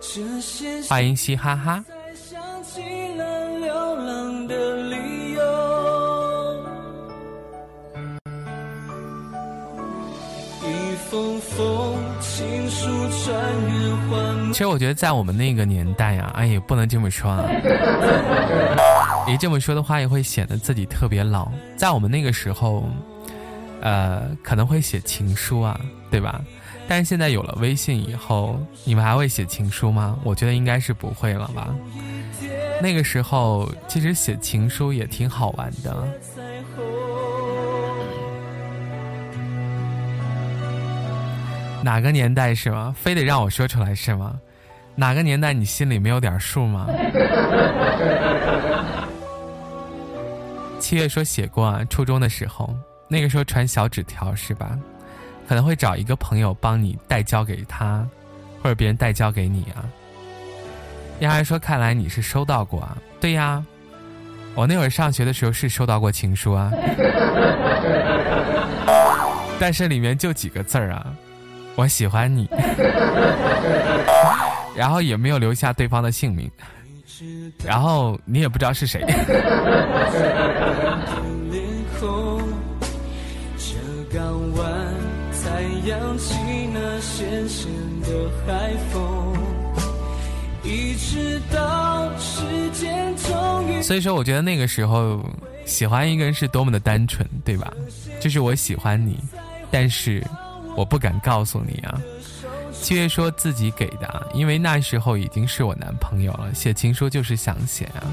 [0.00, 1.84] 这些欢迎嘻哈哈。
[14.52, 17.44] 其实我觉得，在我们那个年代呀，哎，也不能这么说啊。
[19.26, 21.50] 一这么说的话，也会显得自己特别老。
[21.76, 22.88] 在我们那个时候，
[23.80, 25.80] 呃，可能会写情书啊，
[26.10, 26.40] 对吧？
[26.88, 30.16] 但是现在有了微信以后，你们还会写情书吗？
[30.22, 31.74] 我觉得应该是不会了吧。
[32.80, 36.06] 那个时候，其实写情书也挺好玩的。
[41.82, 42.94] 哪个年代是吗？
[42.96, 44.38] 非得让我说出来是吗？
[44.94, 46.86] 哪个年代你心里没有点数吗？
[50.80, 52.74] 七月说写过啊，初中的时候，
[53.08, 54.78] 那个时候传小纸条是吧？
[55.48, 58.06] 可能会找一个朋友帮你代交给他，
[58.62, 59.84] 或者别人代交给你啊。
[61.20, 62.96] 丫丫说，看来你是收到过啊？
[63.20, 63.64] 对呀，
[64.54, 66.72] 我那会儿上学的时候是收到过情书啊，
[69.60, 71.06] 但是里面就几个字儿啊，
[71.76, 72.48] 我喜欢你，
[74.74, 76.50] 然后也没有留下对方的姓名，
[77.64, 79.04] 然后你也不知道是谁。
[93.82, 95.24] 所以说，我觉得那个时候
[95.64, 97.72] 喜欢一个人是多么的单纯，对吧？
[98.18, 99.18] 就是我喜欢你，
[99.70, 100.24] 但是
[100.76, 102.00] 我不敢告诉你啊。
[102.72, 108.04] 七月说自己给的，因为那时候已经是我男朋友了，写情书就是想写啊，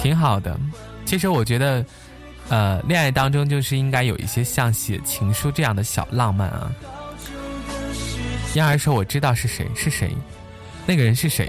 [0.00, 0.56] 挺好的。
[1.04, 1.84] 其实我觉得，
[2.48, 6.70] 呃，恋爱当中就是应该有一些像写情书这样的小浪漫啊。
[8.54, 10.10] 燕儿说：“我知道是谁，是谁？
[10.86, 11.46] 那个人是谁？”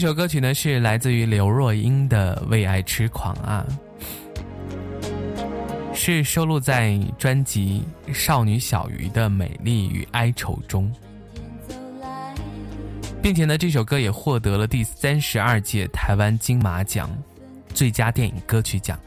[0.00, 3.66] 首歌曲呢是来自于刘若英的《为爱痴狂》啊，
[5.92, 10.90] 是收录在专辑《少女小鱼的美丽与哀愁》中，
[13.22, 17.10] 并且呢这首歌也获得了第三十二届台湾金马奖
[17.74, 18.98] 最佳电影歌曲奖。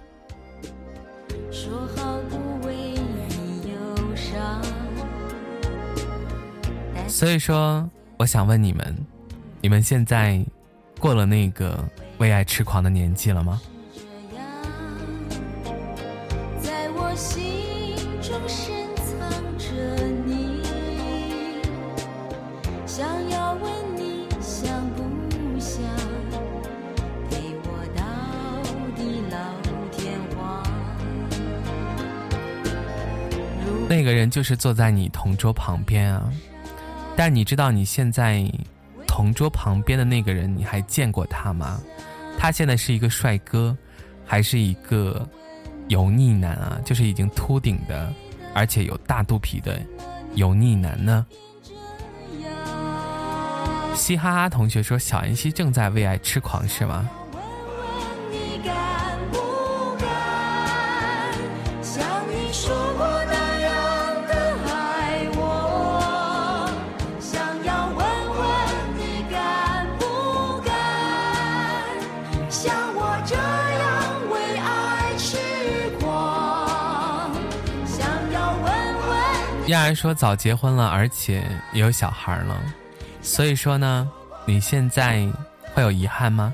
[7.07, 8.95] 所以说，我想问你们，
[9.59, 10.45] 你们现在？
[11.03, 11.83] 过了那个
[12.19, 13.59] 为爱痴狂的年纪了吗？
[33.89, 36.31] 那个人就是坐在你同桌旁边啊，
[37.17, 38.49] 但你知道你现在。
[39.13, 41.79] 同桌旁边的那个人，你还见过他吗？
[42.35, 43.77] 他现在是一个帅哥，
[44.25, 45.29] 还是一个
[45.89, 46.81] 油腻男啊？
[46.83, 48.11] 就是已经秃顶的，
[48.55, 49.79] 而且有大肚皮的
[50.33, 51.23] 油腻男呢？
[53.93, 57.07] 嘻哈哈同学说，小妍希正在为爱痴狂，是吗？
[79.83, 82.57] 然说早结婚了，而且也有小孩了，
[83.21, 84.09] 所以说呢，
[84.45, 85.27] 你现在
[85.73, 86.53] 会有遗憾吗？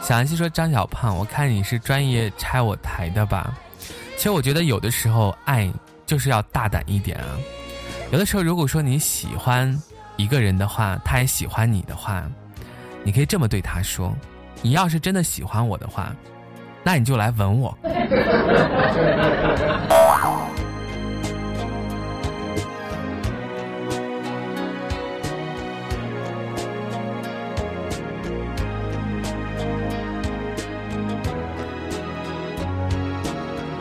[0.00, 3.52] 小安溪说张小胖，我看你是专业拆我台的吧？
[4.16, 5.70] 其实我觉得有的时候爱
[6.06, 7.36] 就是要大胆一点啊。
[8.10, 9.82] 有的时候如果说你喜欢
[10.16, 12.24] 一个人的话，他也喜欢你的话，
[13.02, 14.14] 你可以这么对他说：
[14.62, 16.14] 你要是真的喜欢我的话，
[16.82, 17.76] 那你就来吻我。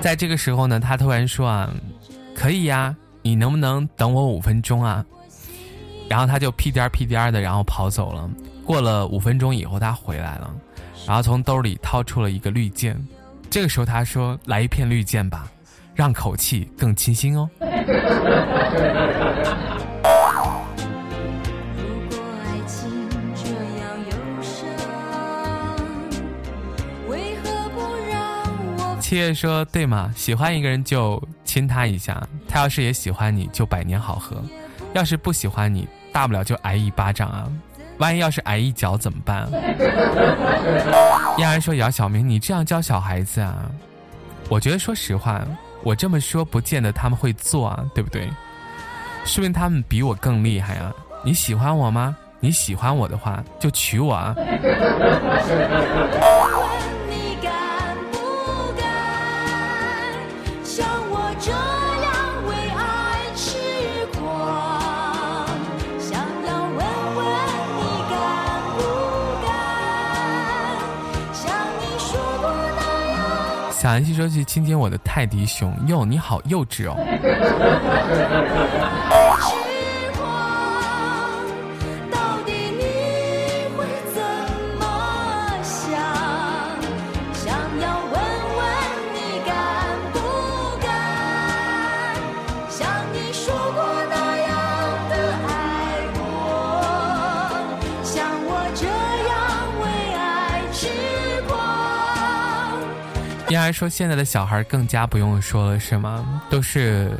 [0.08, 1.70] 在这个时候呢，他突然说啊，
[2.34, 5.05] 可以呀，你能不能等我五分钟啊？
[6.08, 8.30] 然后他就屁颠屁颠的，然后跑走了。
[8.64, 10.49] 过了五分钟以后，他回来了，
[11.05, 12.97] 然后从兜里掏出了一个绿箭。
[13.49, 15.51] 这个时候他说：“来一片绿箭吧，
[15.93, 17.49] 让口气更清新哦。”
[29.08, 34.36] 七月说：“对嘛，喜欢一个人就亲他一下，他要是也喜欢你就百年好合；
[34.91, 37.47] 要是不喜欢你，大不了就挨一巴掌啊。
[37.99, 39.47] 万一要是挨一脚怎么办？”
[41.39, 43.55] 依然说：“姚小明，你这样教小孩子啊？
[44.49, 45.41] 我觉得说实话，
[45.84, 48.30] 我这么说不见得他们会做啊，对不对？
[49.24, 50.91] 说明他们比我更厉害啊！
[51.24, 52.14] 你喜欢我吗？
[52.41, 54.36] 你喜欢我的话，就娶我啊！”
[73.80, 76.97] 小安西说去亲亲我的泰迪熊，哟，你好幼稚哦。
[103.68, 106.41] 再说现在的小孩更加不用说了，是吗？
[106.49, 107.11] 都是，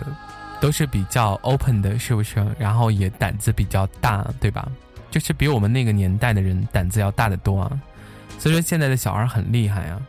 [0.62, 2.42] 都是比较 open 的，是不是？
[2.58, 4.66] 然后也胆子比较大，对吧？
[5.12, 7.70] 就是比我们那个年代的人胆子要大得多啊。
[8.40, 10.00] 所以说现在的小孩很厉害啊。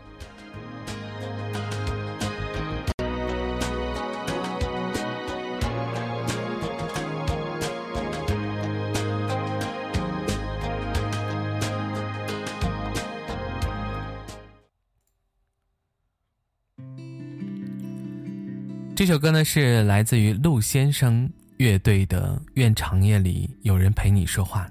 [19.28, 24.66] 歌呢是来自于陆先生乐队的《愿长夜里有人陪你说话》。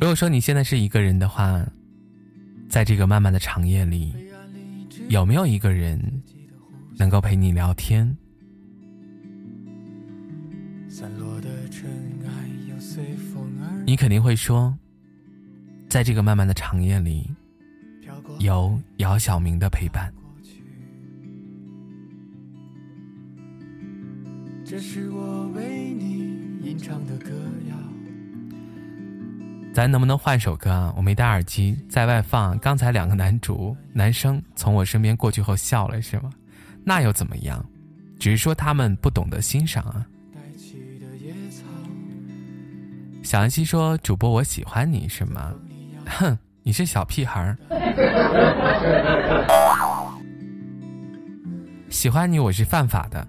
[0.00, 1.64] 如果说你现在是一个人的话，
[2.68, 4.12] 在这个漫漫的长夜里，
[5.08, 6.00] 有没有一个人
[6.96, 8.12] 能够陪你聊天？
[13.86, 14.76] 你肯定会说。
[15.88, 17.30] 在这个漫漫的长夜里，
[18.40, 20.12] 有姚晓明的陪伴。
[24.66, 27.30] 这是我为你吟唱的歌
[27.70, 27.76] 谣。
[29.72, 30.92] 咱能不能换首歌啊？
[30.94, 32.58] 我没戴耳机，在外放。
[32.58, 36.30] 刚才两个男主男生从我身边过去后笑了，是吗？
[36.84, 37.64] 那又怎么样？
[38.18, 40.06] 只是说他们不懂得欣赏啊。
[43.22, 45.54] 小安溪说：“主播，我喜欢你，是吗？”
[46.08, 47.56] 哼， 你是小屁孩儿。
[51.90, 53.26] 喜欢你我是犯法的。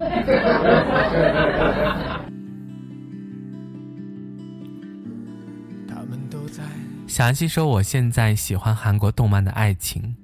[7.08, 10.16] 小安西说我现在喜欢韩国动漫的爱情。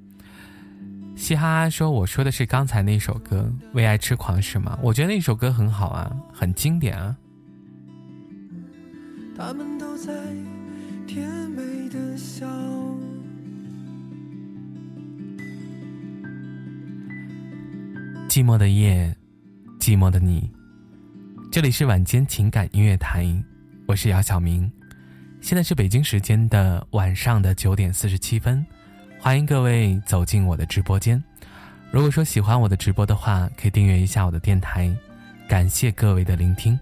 [1.15, 4.77] 嘻哈哈说我说的是刚才那首歌《为爱痴狂》是吗？
[4.81, 7.15] 我觉得那首歌很好啊，很经典啊。
[9.37, 10.13] 他们都在
[11.07, 12.45] 甜美的笑。
[18.27, 19.15] 寂寞的夜，
[19.79, 20.49] 寂寞的你。
[21.51, 23.25] 这里是晚间情感音乐台，
[23.87, 24.69] 我是姚晓明。
[25.41, 28.65] 现在是北京时间的晚上的九点四十七分，
[29.19, 31.23] 欢迎各位走进我的直播间。
[31.91, 34.93] 如果说喜欢我的直播的话，可以订阅一下我的电台。
[35.47, 36.77] 感谢各位的聆听。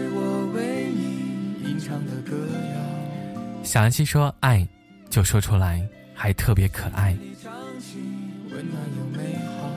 [0.00, 2.34] 是我为你吟唱的歌
[2.74, 3.62] 谣。
[3.62, 4.66] 小安溪说：“爱，
[5.10, 7.14] 就说出来，还特别可爱。”
[8.50, 9.68] 温暖又美好。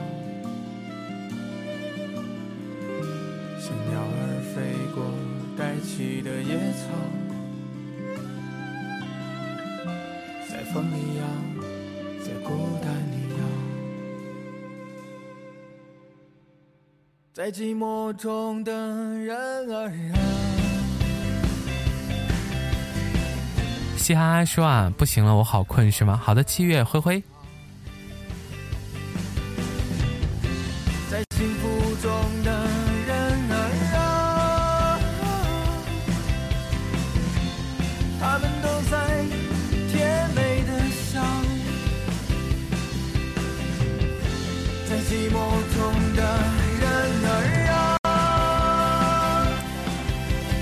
[3.60, 4.56] 像鸟儿飞
[4.94, 5.04] 过
[5.58, 6.88] 带起的野草，
[10.48, 10.74] 在风
[12.24, 12.48] 在孤
[12.82, 13.23] 单里
[17.34, 20.14] 在寂寞中的人儿啊，
[23.96, 26.16] 嘻哈哈说啊，不行了，我好困，是吗？
[26.16, 27.20] 好的，七月灰灰。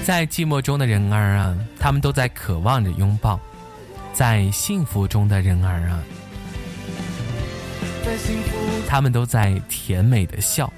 [0.04, 3.38] 在寂寞中的人儿啊，他们都在渴望着拥抱；
[4.12, 6.02] 在幸福中的人儿啊，
[8.88, 10.70] 他们都在甜美的笑。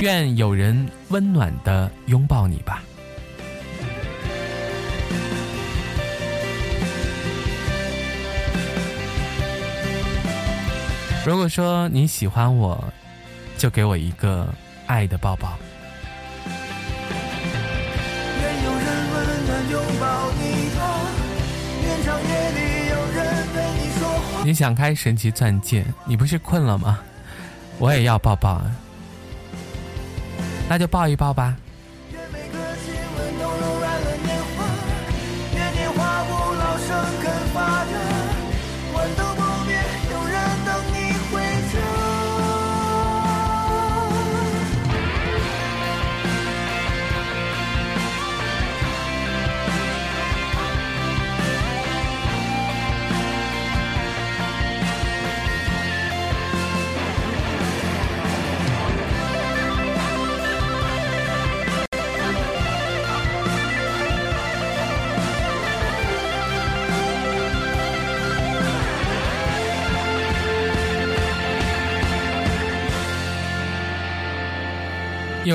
[0.00, 2.82] 愿有人温暖的拥抱你吧。
[11.24, 12.84] 如果说你喜欢我。
[13.58, 14.46] 就给我一个
[14.86, 15.56] 爱的抱抱。
[24.44, 25.84] 你想开神奇钻戒？
[26.04, 27.00] 你不是困了吗？
[27.78, 28.70] 我也要抱抱啊！
[30.68, 31.56] 那就抱一抱吧。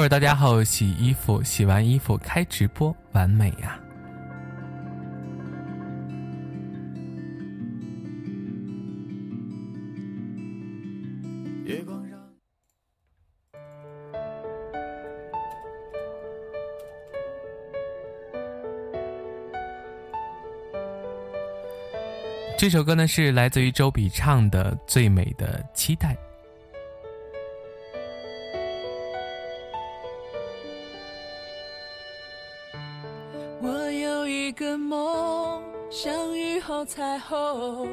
[0.01, 3.79] 会儿大家好，洗衣服，洗完衣服开直播，完美呀！
[11.65, 12.19] 月光上，
[22.57, 26.15] 这首歌呢是来自于周笔畅的《最美的期待》。
[36.83, 37.87] 彩虹，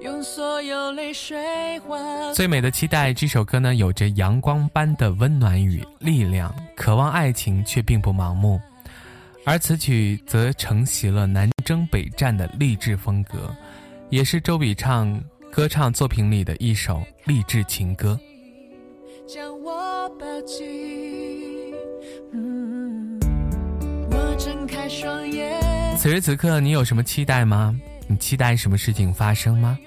[0.00, 2.34] 用所有泪水换。
[2.34, 8.60] 最美的期待这首歌呢，有着阳光般的温暖与力量，渴望爱情却并不盲目。
[9.44, 13.54] 而此曲则承袭了南征北战的励志风格，
[14.10, 15.22] 也是周笔畅
[15.52, 18.18] 歌唱作品里的一首励志情歌。
[19.26, 21.74] 将我抱紧，
[22.32, 23.20] 嗯
[24.10, 25.61] 我睁开双眼。
[25.96, 27.78] 此时此刻，你有什么期待吗？
[28.08, 29.78] 你期待什么事情发生吗？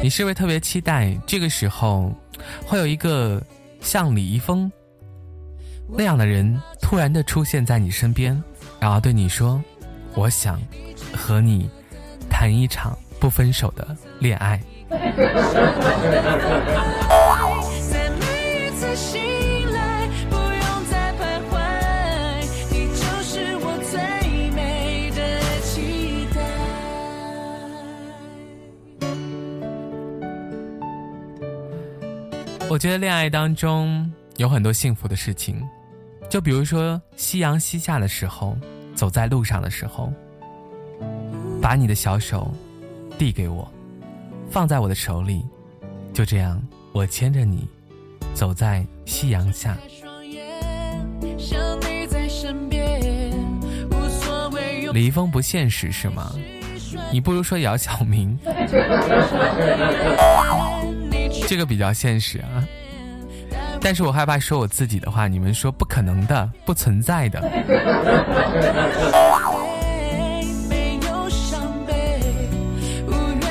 [0.00, 2.12] 你是不是特别期待这个时候，
[2.64, 3.40] 会有一个
[3.80, 4.70] 像李易峰
[5.88, 8.42] 那样的人突然的出现在你身边，
[8.82, 9.62] 然后对你说
[10.16, 10.60] ：“我想。”
[11.14, 11.70] 和你
[12.28, 14.60] 谈一场不分手的恋爱。
[32.68, 35.62] 我觉得恋爱当中有很多幸福的事情，
[36.30, 38.56] 就比如说夕阳西下的时候，
[38.94, 40.10] 走在路上的时候。
[41.60, 42.50] 把你的小手
[43.16, 43.70] 递给我，
[44.50, 45.44] 放在我的手里，
[46.12, 47.68] 就这样，我牵着你
[48.34, 49.78] 走在夕阳下。
[54.92, 56.32] 李易峰不现实是吗？
[57.12, 58.36] 你不如说姚晓明，
[61.46, 62.66] 这个比较现实啊。
[63.82, 67.42] 但是我害怕说我自己的话，你们说不可能的，不存在的。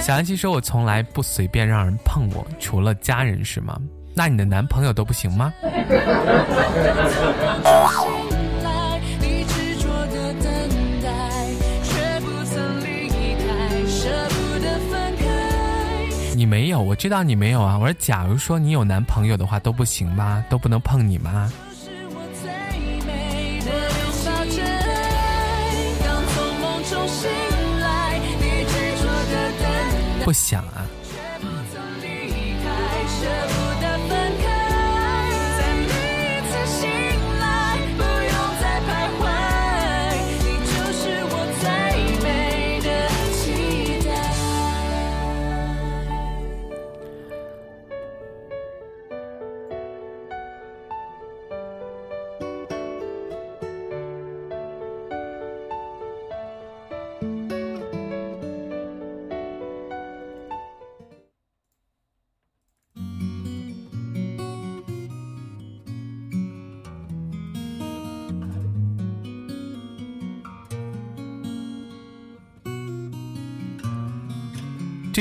[0.02, 3.78] 小安琪说：“我从来不随便让人碰我，除了家人，是吗？
[4.16, 5.54] 那你的男朋友都不行吗？”
[16.42, 17.78] 你没有，我知道你没有啊。
[17.78, 20.44] 我说，假如说你有男朋友的话，都不行吗？
[20.50, 21.54] 都不能碰你吗？
[30.24, 30.81] 不想啊。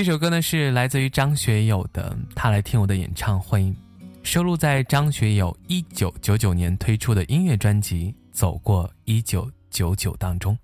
[0.00, 3.60] 这首歌呢是来自于张学友的《他来听我的演唱会》，
[4.22, 10.56] 收录在张学友一九九九年推出的音乐专辑《走过一九九九》当中。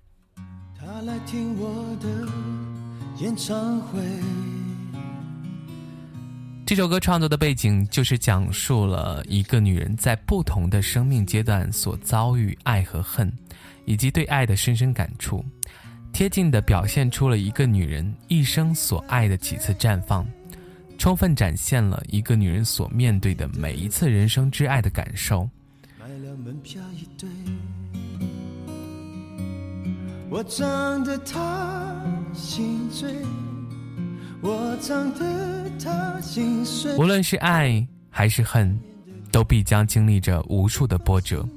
[0.75, 2.27] 他来听我的
[3.23, 3.99] 演唱会。
[6.65, 13.31] 这首歌创作的背景就是讲述了一个女人在不同的生命阶段所遭遇爱和恨，
[13.85, 15.45] 以及对爱的深深感触。
[16.17, 20.25] 贴近地表现出了一个女人一生所爱的几次绽放，
[20.97, 25.47] 充分展现了一个女人所面对的每一次人生之爱的感受。
[25.99, 27.29] 买了门票一对，
[30.27, 31.95] 我唱得他
[32.33, 33.13] 心醉，
[34.41, 36.97] 我唱得他心碎。
[36.97, 38.75] 无论是爱还是恨，
[39.31, 41.47] 都必将经历着无数的波折，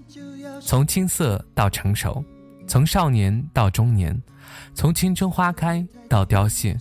[0.61, 2.23] 从青涩到成熟，
[2.67, 4.15] 从少年到中年。
[4.75, 6.77] 从青春花开到凋谢，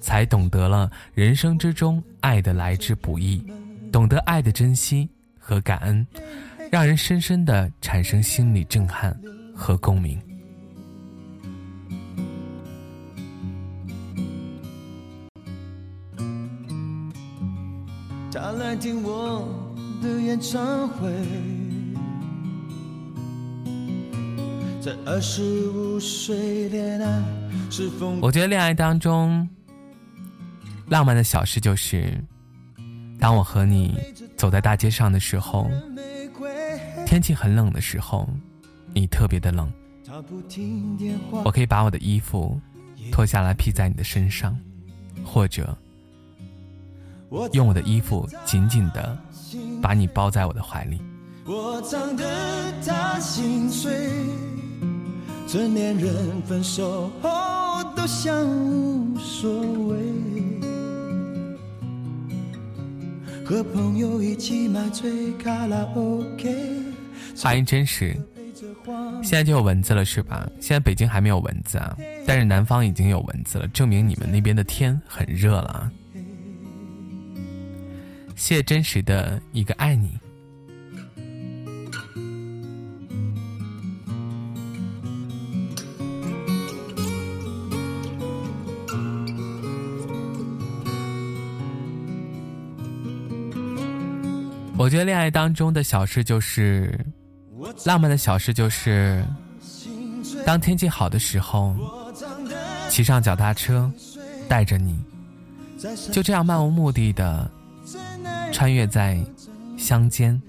[0.00, 3.44] 才懂得了人生之中爱的来之不易，
[3.92, 5.08] 懂得爱的珍惜
[5.38, 6.06] 和感恩，
[6.70, 9.18] 让人深深的产生心理震撼
[9.54, 10.20] 和共鸣。
[18.30, 19.48] 他来听我
[20.00, 21.67] 的演唱会。
[25.04, 27.22] 二十五岁恋爱
[27.70, 29.48] 是我觉得恋爱当中
[30.86, 32.22] 浪漫的小事就是，
[33.18, 33.94] 当我和你
[34.36, 35.70] 走在大街上的时候，
[37.06, 38.28] 天气很冷的时候，
[38.94, 39.70] 你特别的冷，
[41.44, 42.58] 我可以把我的衣服
[43.12, 44.58] 脱下来披在你的身上，
[45.24, 45.76] 或者
[47.52, 49.16] 用我的衣服紧紧的
[49.82, 51.02] 把你包在我的怀里。
[51.44, 52.24] 我唱的
[52.86, 53.90] 他心碎。
[55.48, 59.50] 成年人分手后都像无所
[59.86, 59.96] 谓，
[63.46, 66.54] 和朋友一起买醉卡拉 OK。
[67.34, 68.14] 欢迎真实，
[69.22, 70.46] 现在就有蚊子了是吧？
[70.60, 71.96] 现在北京还没有蚊子啊，
[72.26, 75.90] 但是南方已经有蚊子了，证明你们那边的天很热了啊。
[78.36, 80.10] 谢真实的一个爱你。
[94.78, 96.96] 我觉得恋爱当中的小事就是，
[97.84, 99.24] 浪漫的小事就是，
[100.46, 101.74] 当天气好的时候，
[102.88, 103.90] 骑上脚踏车，
[104.48, 104.96] 带着你，
[106.12, 107.50] 就这样漫无目的的
[108.52, 109.18] 穿越在
[109.76, 110.40] 乡间，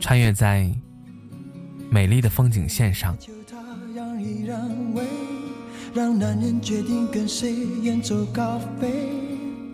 [0.00, 0.66] 穿越在
[1.90, 3.14] 美丽的风景线上，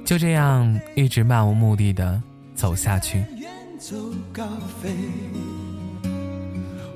[0.05, 2.21] 就这样一直漫无目的的。
[2.55, 3.25] 走下去。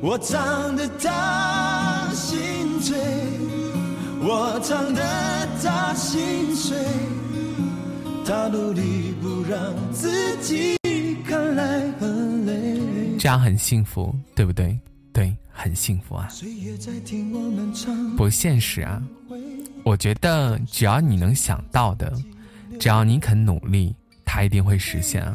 [0.03, 2.97] 我唱得他心醉，
[4.21, 5.03] 我唱得
[5.63, 6.77] 他心碎，
[8.25, 9.59] 他努力不让
[9.93, 10.77] 自己
[11.25, 13.17] 看来很累。
[13.19, 14.79] 这样很幸福，对不对？
[15.13, 16.29] 对，很幸福啊。
[18.17, 19.03] 不现实啊。
[19.83, 22.13] 我觉得只要你能想到的，
[22.79, 25.35] 只要你肯努力，他一定会实现啊。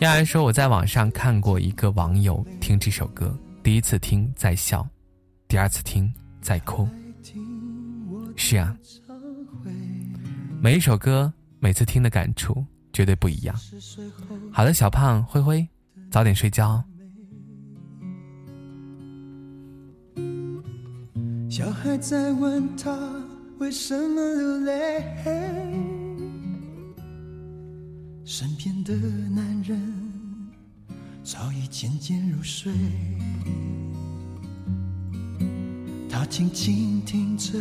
[0.00, 4.88] 亚安说：“我在网上看过一个网友听这首歌，第一次听在笑，
[5.46, 6.88] 第二次听在哭。
[8.34, 8.74] 是啊，
[10.58, 13.54] 每一首歌每次听的感触绝对不一样。
[14.50, 15.68] 好的，小胖灰灰，
[16.10, 16.82] 早点睡觉。”
[21.50, 22.98] 小孩在问他
[23.58, 25.99] 为什么流泪。
[28.32, 29.92] 身边的男人
[31.24, 32.72] 早已渐渐入睡，
[36.08, 37.58] 他静静听着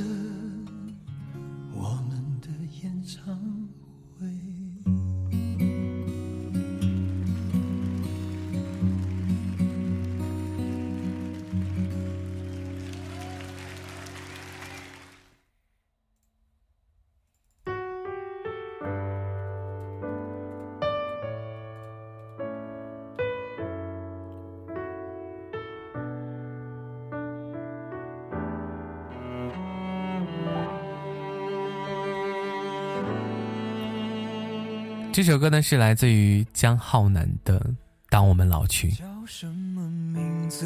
[35.20, 37.59] 这首歌呢是来自于江浩南的
[38.07, 38.89] 《当我们老去》。
[38.97, 40.65] 叫什么名字？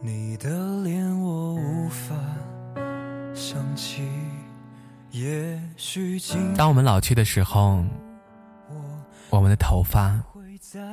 [0.00, 2.12] 你的脸我无法
[3.32, 4.02] 想起。
[6.56, 7.84] 当我们老去的时候，
[9.30, 10.20] 我们的头发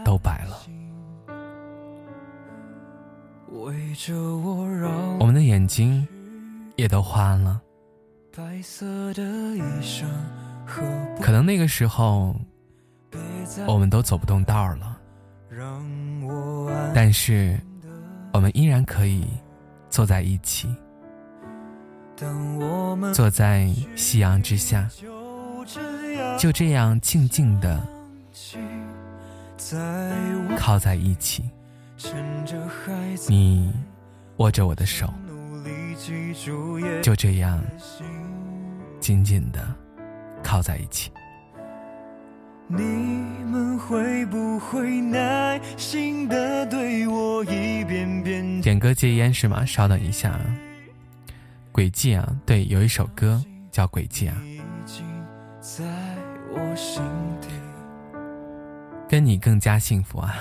[0.05, 0.61] 都白了，
[3.49, 6.07] 我们的眼睛
[6.75, 7.59] 也都花了。
[11.22, 12.36] 可能那个时候，
[13.68, 14.97] 我们都走不动道了，
[16.93, 17.59] 但是
[18.32, 19.26] 我们依然可以
[19.89, 20.74] 坐在一起。
[23.14, 24.88] 坐在夕阳之下，
[26.39, 27.86] 就这样静静的
[30.57, 31.43] 靠在一起。
[33.28, 33.74] 你
[34.38, 35.11] 握着我的手，
[37.01, 37.61] 就这样
[38.99, 39.76] 紧紧的
[40.53, 41.11] 靠在一起。
[42.67, 48.61] 你们会不会耐心的对我一遍遍？
[48.61, 49.65] 点歌戒烟是吗？
[49.65, 50.39] 稍等一下。
[51.71, 54.37] 轨迹啊，对，有一首歌叫《轨迹》啊，
[59.09, 60.35] 跟你更加幸福啊。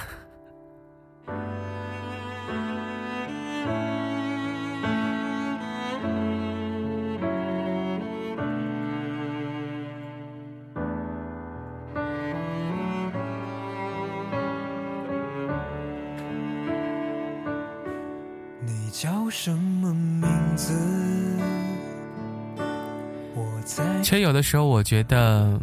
[24.12, 25.58] 所以有的时候，我觉得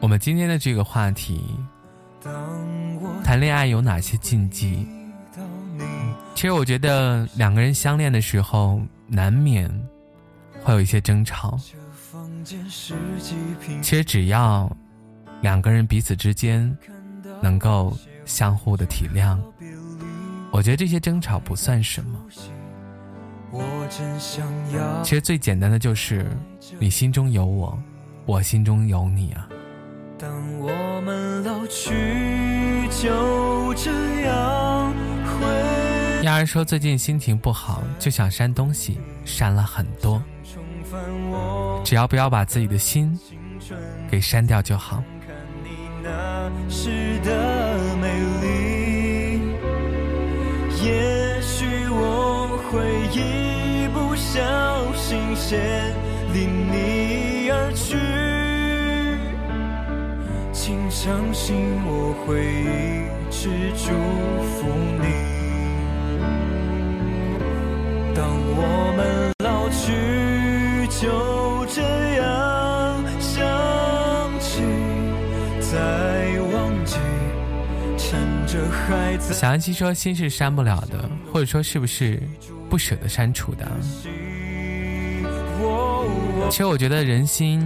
[0.00, 1.40] 我们今天的这个话题，
[3.22, 4.84] 谈恋爱有哪些禁忌？
[6.34, 9.70] 其实我觉得两个人相恋的时候，难免
[10.64, 11.56] 会有一些争吵。
[12.44, 14.68] 其实只要
[15.40, 16.76] 两个人彼此之间
[17.40, 19.38] 能够相互的体谅，
[20.50, 22.18] 我觉得这些争吵不算什么。
[25.02, 26.26] 其实最简单的就是，
[26.78, 27.78] 你心中有我，
[28.24, 29.48] 我心中有你啊。
[30.18, 33.90] 当我们老去，就这
[34.22, 34.92] 样
[35.24, 36.24] 回。
[36.24, 40.22] 丫儿说最近心情不好，就想删东西，删了很多。
[41.84, 43.16] 只要不要把自己的心
[44.10, 45.02] 给删掉就好。
[46.02, 46.90] 也许
[50.80, 51.15] 我
[52.70, 52.96] 会。
[54.18, 55.94] 小心线
[56.32, 57.96] 离你而去，
[60.52, 61.56] 请相信
[61.86, 63.86] 我会一直祝
[64.52, 64.68] 福
[65.00, 65.04] 你。
[68.14, 68.60] 当我
[68.96, 71.80] 们老去，就这
[72.16, 72.24] 样
[73.20, 73.40] 想
[74.40, 74.62] 起，
[75.60, 75.72] 再
[76.52, 76.98] 忘记，
[77.96, 79.32] 趁着还在。
[79.32, 82.20] 小安七说心是删不了的，或者说是不是
[82.68, 83.70] 不舍得删除的？
[86.50, 87.60] 其实我觉得人心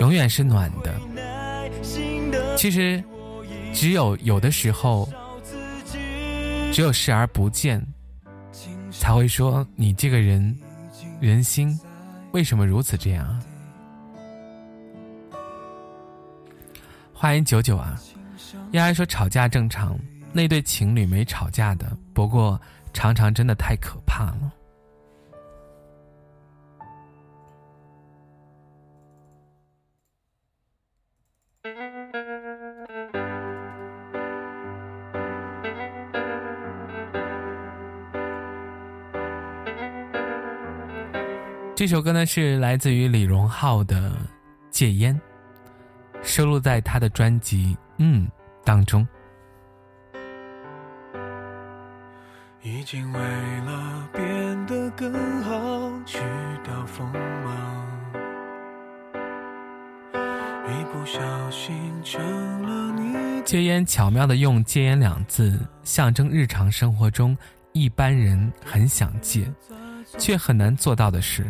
[0.00, 0.94] 永远是暖的。
[2.56, 3.02] 其实
[3.72, 5.08] 只有有的时候，
[6.72, 7.84] 只有视而不见，
[8.90, 10.56] 才会说你这个人
[11.20, 11.78] 人心
[12.32, 13.42] 为什么如此这样？
[17.12, 17.98] 欢迎九九啊！
[18.72, 19.98] 丫丫说吵架正常，
[20.36, 22.60] 那对情侣没吵架的，不过
[22.92, 24.52] 常常真的太可怕了。
[41.74, 44.10] 这首歌呢是来自于李荣浩的
[44.68, 45.18] 《戒烟》，
[46.22, 48.26] 收录在他的专辑《嗯》
[48.66, 49.06] 当中。
[52.86, 56.20] 经为了变得更好去
[56.62, 57.04] 掉锋
[57.42, 57.84] 芒，
[60.68, 61.74] 一不小心
[62.04, 62.22] 成
[62.62, 63.42] 了你。
[63.42, 67.36] 戒烟巧妙的用“戒烟”两字，象征日常生活中
[67.72, 69.52] 一般人很想戒。
[70.16, 71.44] 却很难做到的事，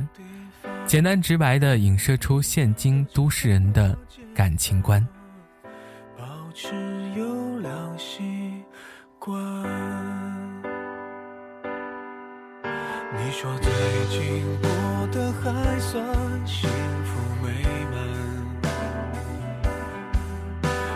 [0.86, 3.94] 简单直白的影射出现今都市人的
[4.34, 5.06] 感情观。
[6.16, 6.24] 保
[6.54, 6.74] 持
[7.14, 8.64] 优良习
[9.18, 9.36] 惯。
[13.14, 13.72] 你说最
[14.10, 14.68] 近过
[15.12, 16.04] 得还算
[16.44, 16.68] 幸
[17.04, 17.48] 福美
[17.92, 17.94] 满，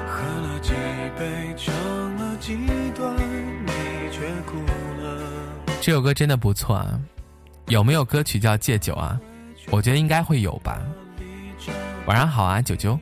[0.08, 0.72] 喝了几
[1.16, 1.72] 杯，唱
[2.16, 2.56] 了几
[2.96, 3.16] 段，
[3.64, 3.72] 你
[4.10, 4.58] 却哭
[5.02, 5.22] 了。
[5.80, 6.98] 这首歌真的不错啊。
[7.68, 9.18] 有没有歌曲叫《戒酒》啊？
[9.70, 10.82] 我觉得应该会有吧。
[12.06, 12.98] 晚上好啊，九九。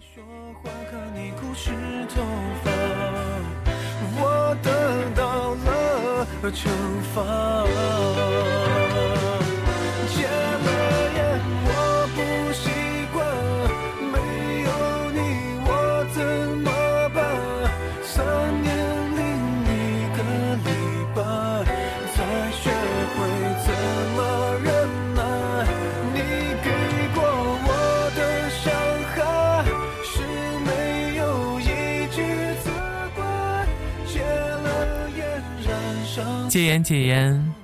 [36.49, 37.55] 戒烟戒烟，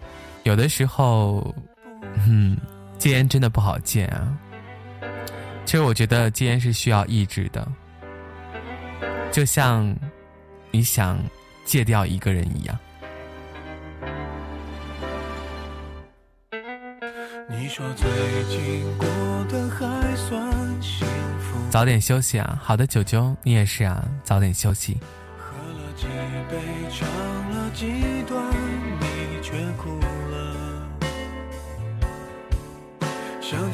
[0.42, 1.54] 有的时候，
[2.28, 2.56] 嗯，
[2.98, 4.36] 戒烟真的不好戒啊。
[5.64, 7.66] 其实我觉得戒烟是需要意志的，
[9.32, 9.94] 就像
[10.70, 11.18] 你想
[11.64, 12.78] 戒掉一个人一样。
[17.48, 18.06] 你说最
[18.48, 19.06] 近过
[19.48, 21.06] 得还算幸
[21.40, 21.58] 福。
[21.70, 22.58] 早点休息啊！
[22.62, 24.98] 好的，九九，你也是啊，早点休息。
[25.38, 26.06] 喝了几
[26.50, 26.58] 杯，
[26.90, 27.08] 唱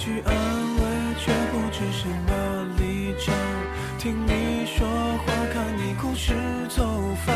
[0.01, 0.83] 去安慰，
[1.19, 2.33] 却不知什么
[2.79, 3.35] 立场。
[3.99, 6.33] 听你说话，看你哭湿
[6.75, 7.35] 头发，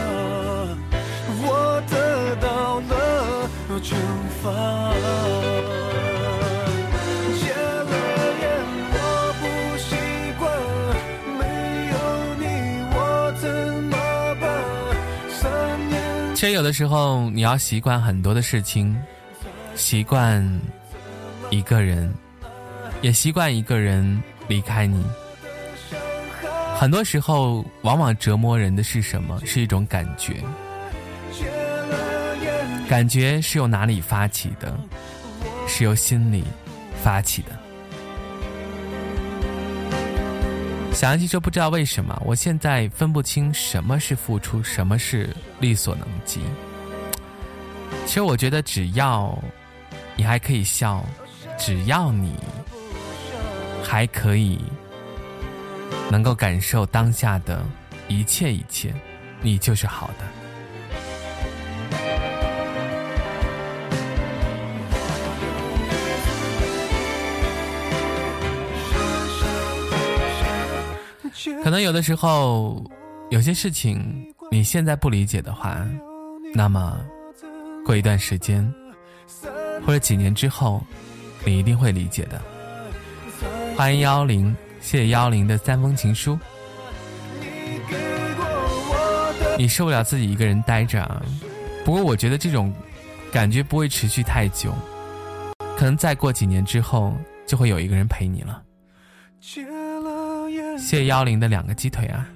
[1.43, 3.51] 我得到了
[3.83, 3.95] 惩
[4.43, 4.49] 罚。
[16.35, 18.97] 其实有的时候，你要习惯很多的事情，
[19.75, 20.43] 习惯
[21.51, 22.13] 一个人，
[23.05, 25.05] 也习惯一个人离开你。
[26.75, 29.39] 很多时候，往往折磨人的是什么？
[29.45, 30.43] 是一种感觉，
[32.89, 34.75] 感觉是由哪里发起的？
[35.69, 36.45] 是由心里
[37.03, 37.51] 发起的。
[40.95, 45.29] 想起说不知道为什么，我现在分不清什么是付出，什么是
[45.61, 46.41] 力所能及。
[48.07, 49.39] 其实我觉得，只要
[50.17, 51.05] 你还可以笑，
[51.59, 52.35] 只要你
[53.87, 54.59] 还可以
[56.11, 57.65] 能够感受当下的
[58.09, 58.93] 一切一切，
[59.41, 60.25] 你就是好的。
[71.63, 72.83] 可能有的时候，
[73.31, 75.87] 有些事情你现在不理解的话，
[76.55, 76.99] 那么
[77.87, 78.71] 过一段时间
[79.87, 80.83] 或者几年之后，
[81.45, 82.41] 你一定会理解的。
[83.77, 86.39] 欢迎幺零，谢谢幺零的三封情书。
[89.59, 91.21] 你受不了自己一个人待着啊？
[91.85, 92.73] 不过我觉得这种
[93.33, 94.73] 感觉不会持续太久，
[95.77, 97.15] 可能再过几年之后，
[97.47, 98.63] 就会有一个人陪你了。
[100.79, 102.29] 谢幺零的两个鸡腿啊！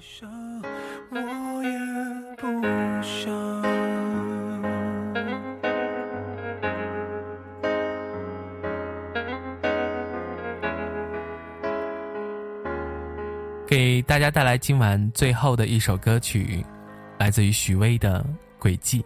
[13.99, 16.65] 给大家带来今晚最后的一首歌曲，
[17.19, 18.21] 来自于许巍的
[18.57, 19.01] 《轨迹》。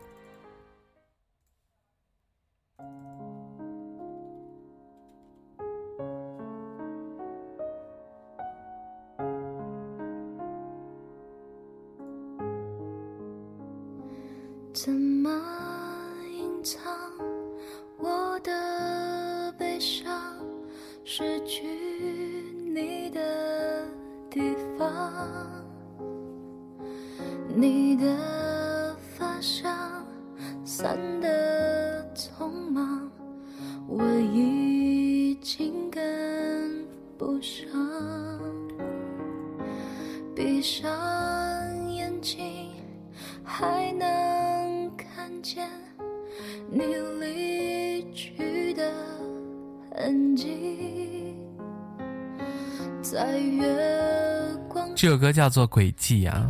[55.43, 56.49] 叫做《轨迹》啊，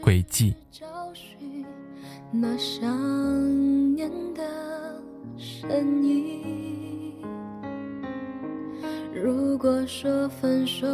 [0.00, 0.52] 轨迹》。
[2.32, 4.42] 那想念的
[5.38, 7.22] 身影。
[9.14, 10.88] 如果说分手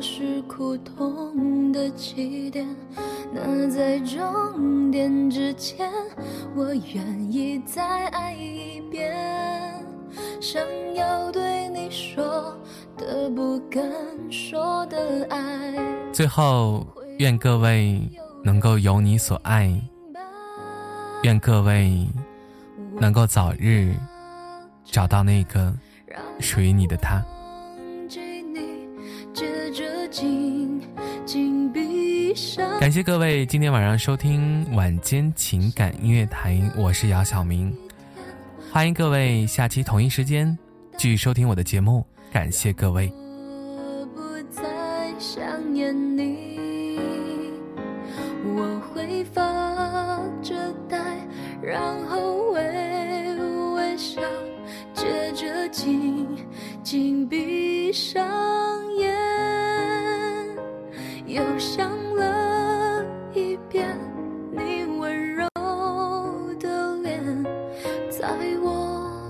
[0.00, 2.66] 是苦痛的起点，
[3.30, 5.92] 那在终点之前，
[6.56, 9.14] 我愿意再爱一遍。
[10.40, 10.62] 想
[10.94, 12.58] 要对你说
[12.96, 13.82] 的不敢
[14.30, 15.99] 说的爱。
[16.12, 16.86] 最后，
[17.18, 18.00] 愿各位
[18.42, 19.72] 能够有你所爱。
[21.22, 22.06] 愿各位
[22.98, 23.94] 能够早日
[24.84, 25.72] 找到那个
[26.40, 27.24] 属于你的他。
[32.80, 37.74] 感谢各位今天晚上收听晚间情感音乐台，我是姚晓明。
[38.72, 40.58] 欢迎各位下期同一时间
[40.96, 43.12] 继续收听我的节目，感谢各位。
[49.24, 50.54] 发着
[50.88, 50.98] 呆，
[51.62, 52.60] 然后微
[53.74, 54.20] 微笑，
[54.94, 56.26] 接着紧
[56.82, 58.26] 紧闭上
[58.94, 59.14] 眼，
[61.26, 63.04] 又想了
[63.34, 63.96] 一遍
[64.52, 65.48] 你温柔
[66.58, 67.44] 的脸。
[68.10, 68.28] 在
[68.62, 69.20] 我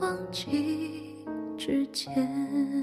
[0.00, 1.14] 忘记
[1.56, 2.81] 之前。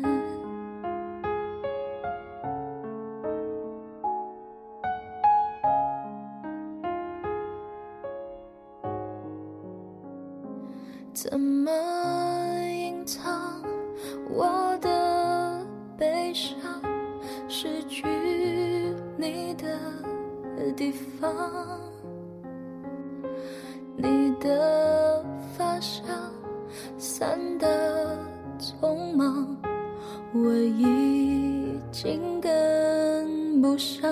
[20.80, 21.30] 地方，
[23.98, 25.22] 你的
[25.58, 26.08] 发香
[26.98, 28.18] 散得
[28.58, 29.58] 匆忙，
[30.34, 34.10] 我已经跟不上。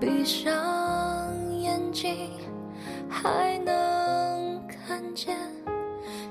[0.00, 0.52] 闭上
[1.60, 2.28] 眼睛，
[3.08, 5.36] 还能看见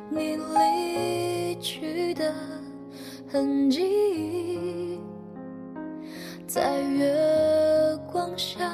[0.09, 2.34] 你离去的
[3.30, 4.99] 痕迹，
[6.54, 7.10] 在月
[8.12, 8.70] 光下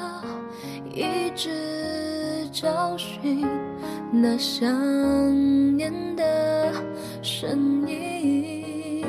[0.92, 3.46] 一直找寻
[4.10, 4.66] 那想
[5.76, 6.72] 念的
[7.22, 9.06] 身影。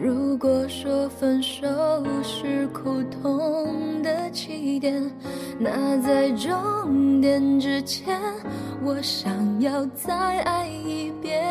[0.00, 1.66] 如果说分手
[2.22, 5.04] 是苦痛的起点，
[5.58, 8.18] 那在终点之前，
[8.82, 10.14] 我想要再
[10.44, 11.44] 爱一遍，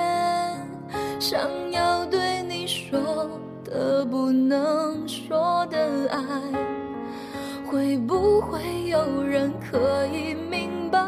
[1.19, 1.39] 想
[1.71, 2.99] 要对你说
[8.07, 8.59] 不会
[8.89, 10.99] 有人可以明白？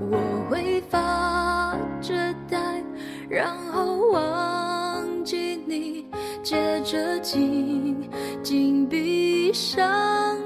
[0.00, 0.16] 我
[0.48, 2.14] 会发着
[2.48, 2.82] 呆，
[3.28, 6.06] 然后忘记你，
[6.42, 8.08] 接着紧
[8.42, 9.86] 紧闭上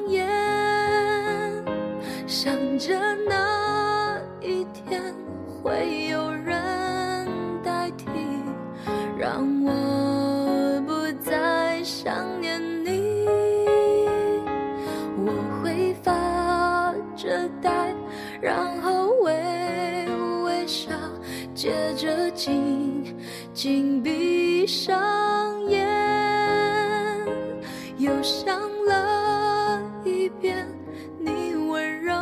[0.09, 0.27] 眼，
[2.27, 2.99] 想着
[22.45, 23.05] 紧
[23.55, 25.01] 紧闭上
[25.71, 25.87] 眼，
[27.99, 30.67] 又想了一遍
[31.21, 32.13] 你温柔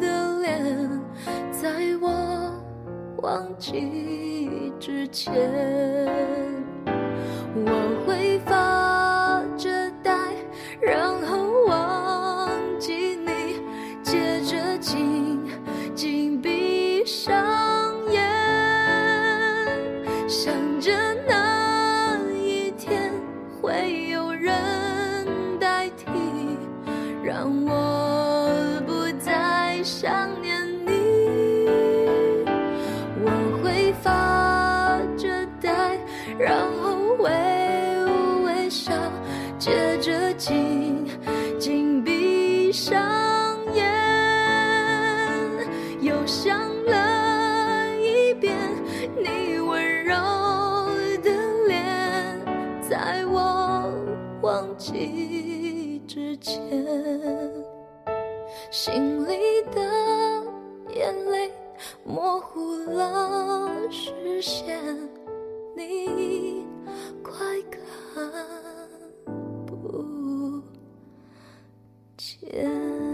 [0.00, 1.00] 的脸，
[1.52, 1.70] 在
[2.00, 2.52] 我
[3.18, 5.32] 忘记之前，
[7.54, 8.01] 我
[58.70, 59.80] 心里的
[60.94, 61.50] 眼泪
[62.04, 64.80] 模糊了视线
[65.76, 66.64] 你
[67.22, 68.32] 快看
[69.66, 70.62] 不
[72.16, 73.11] 见。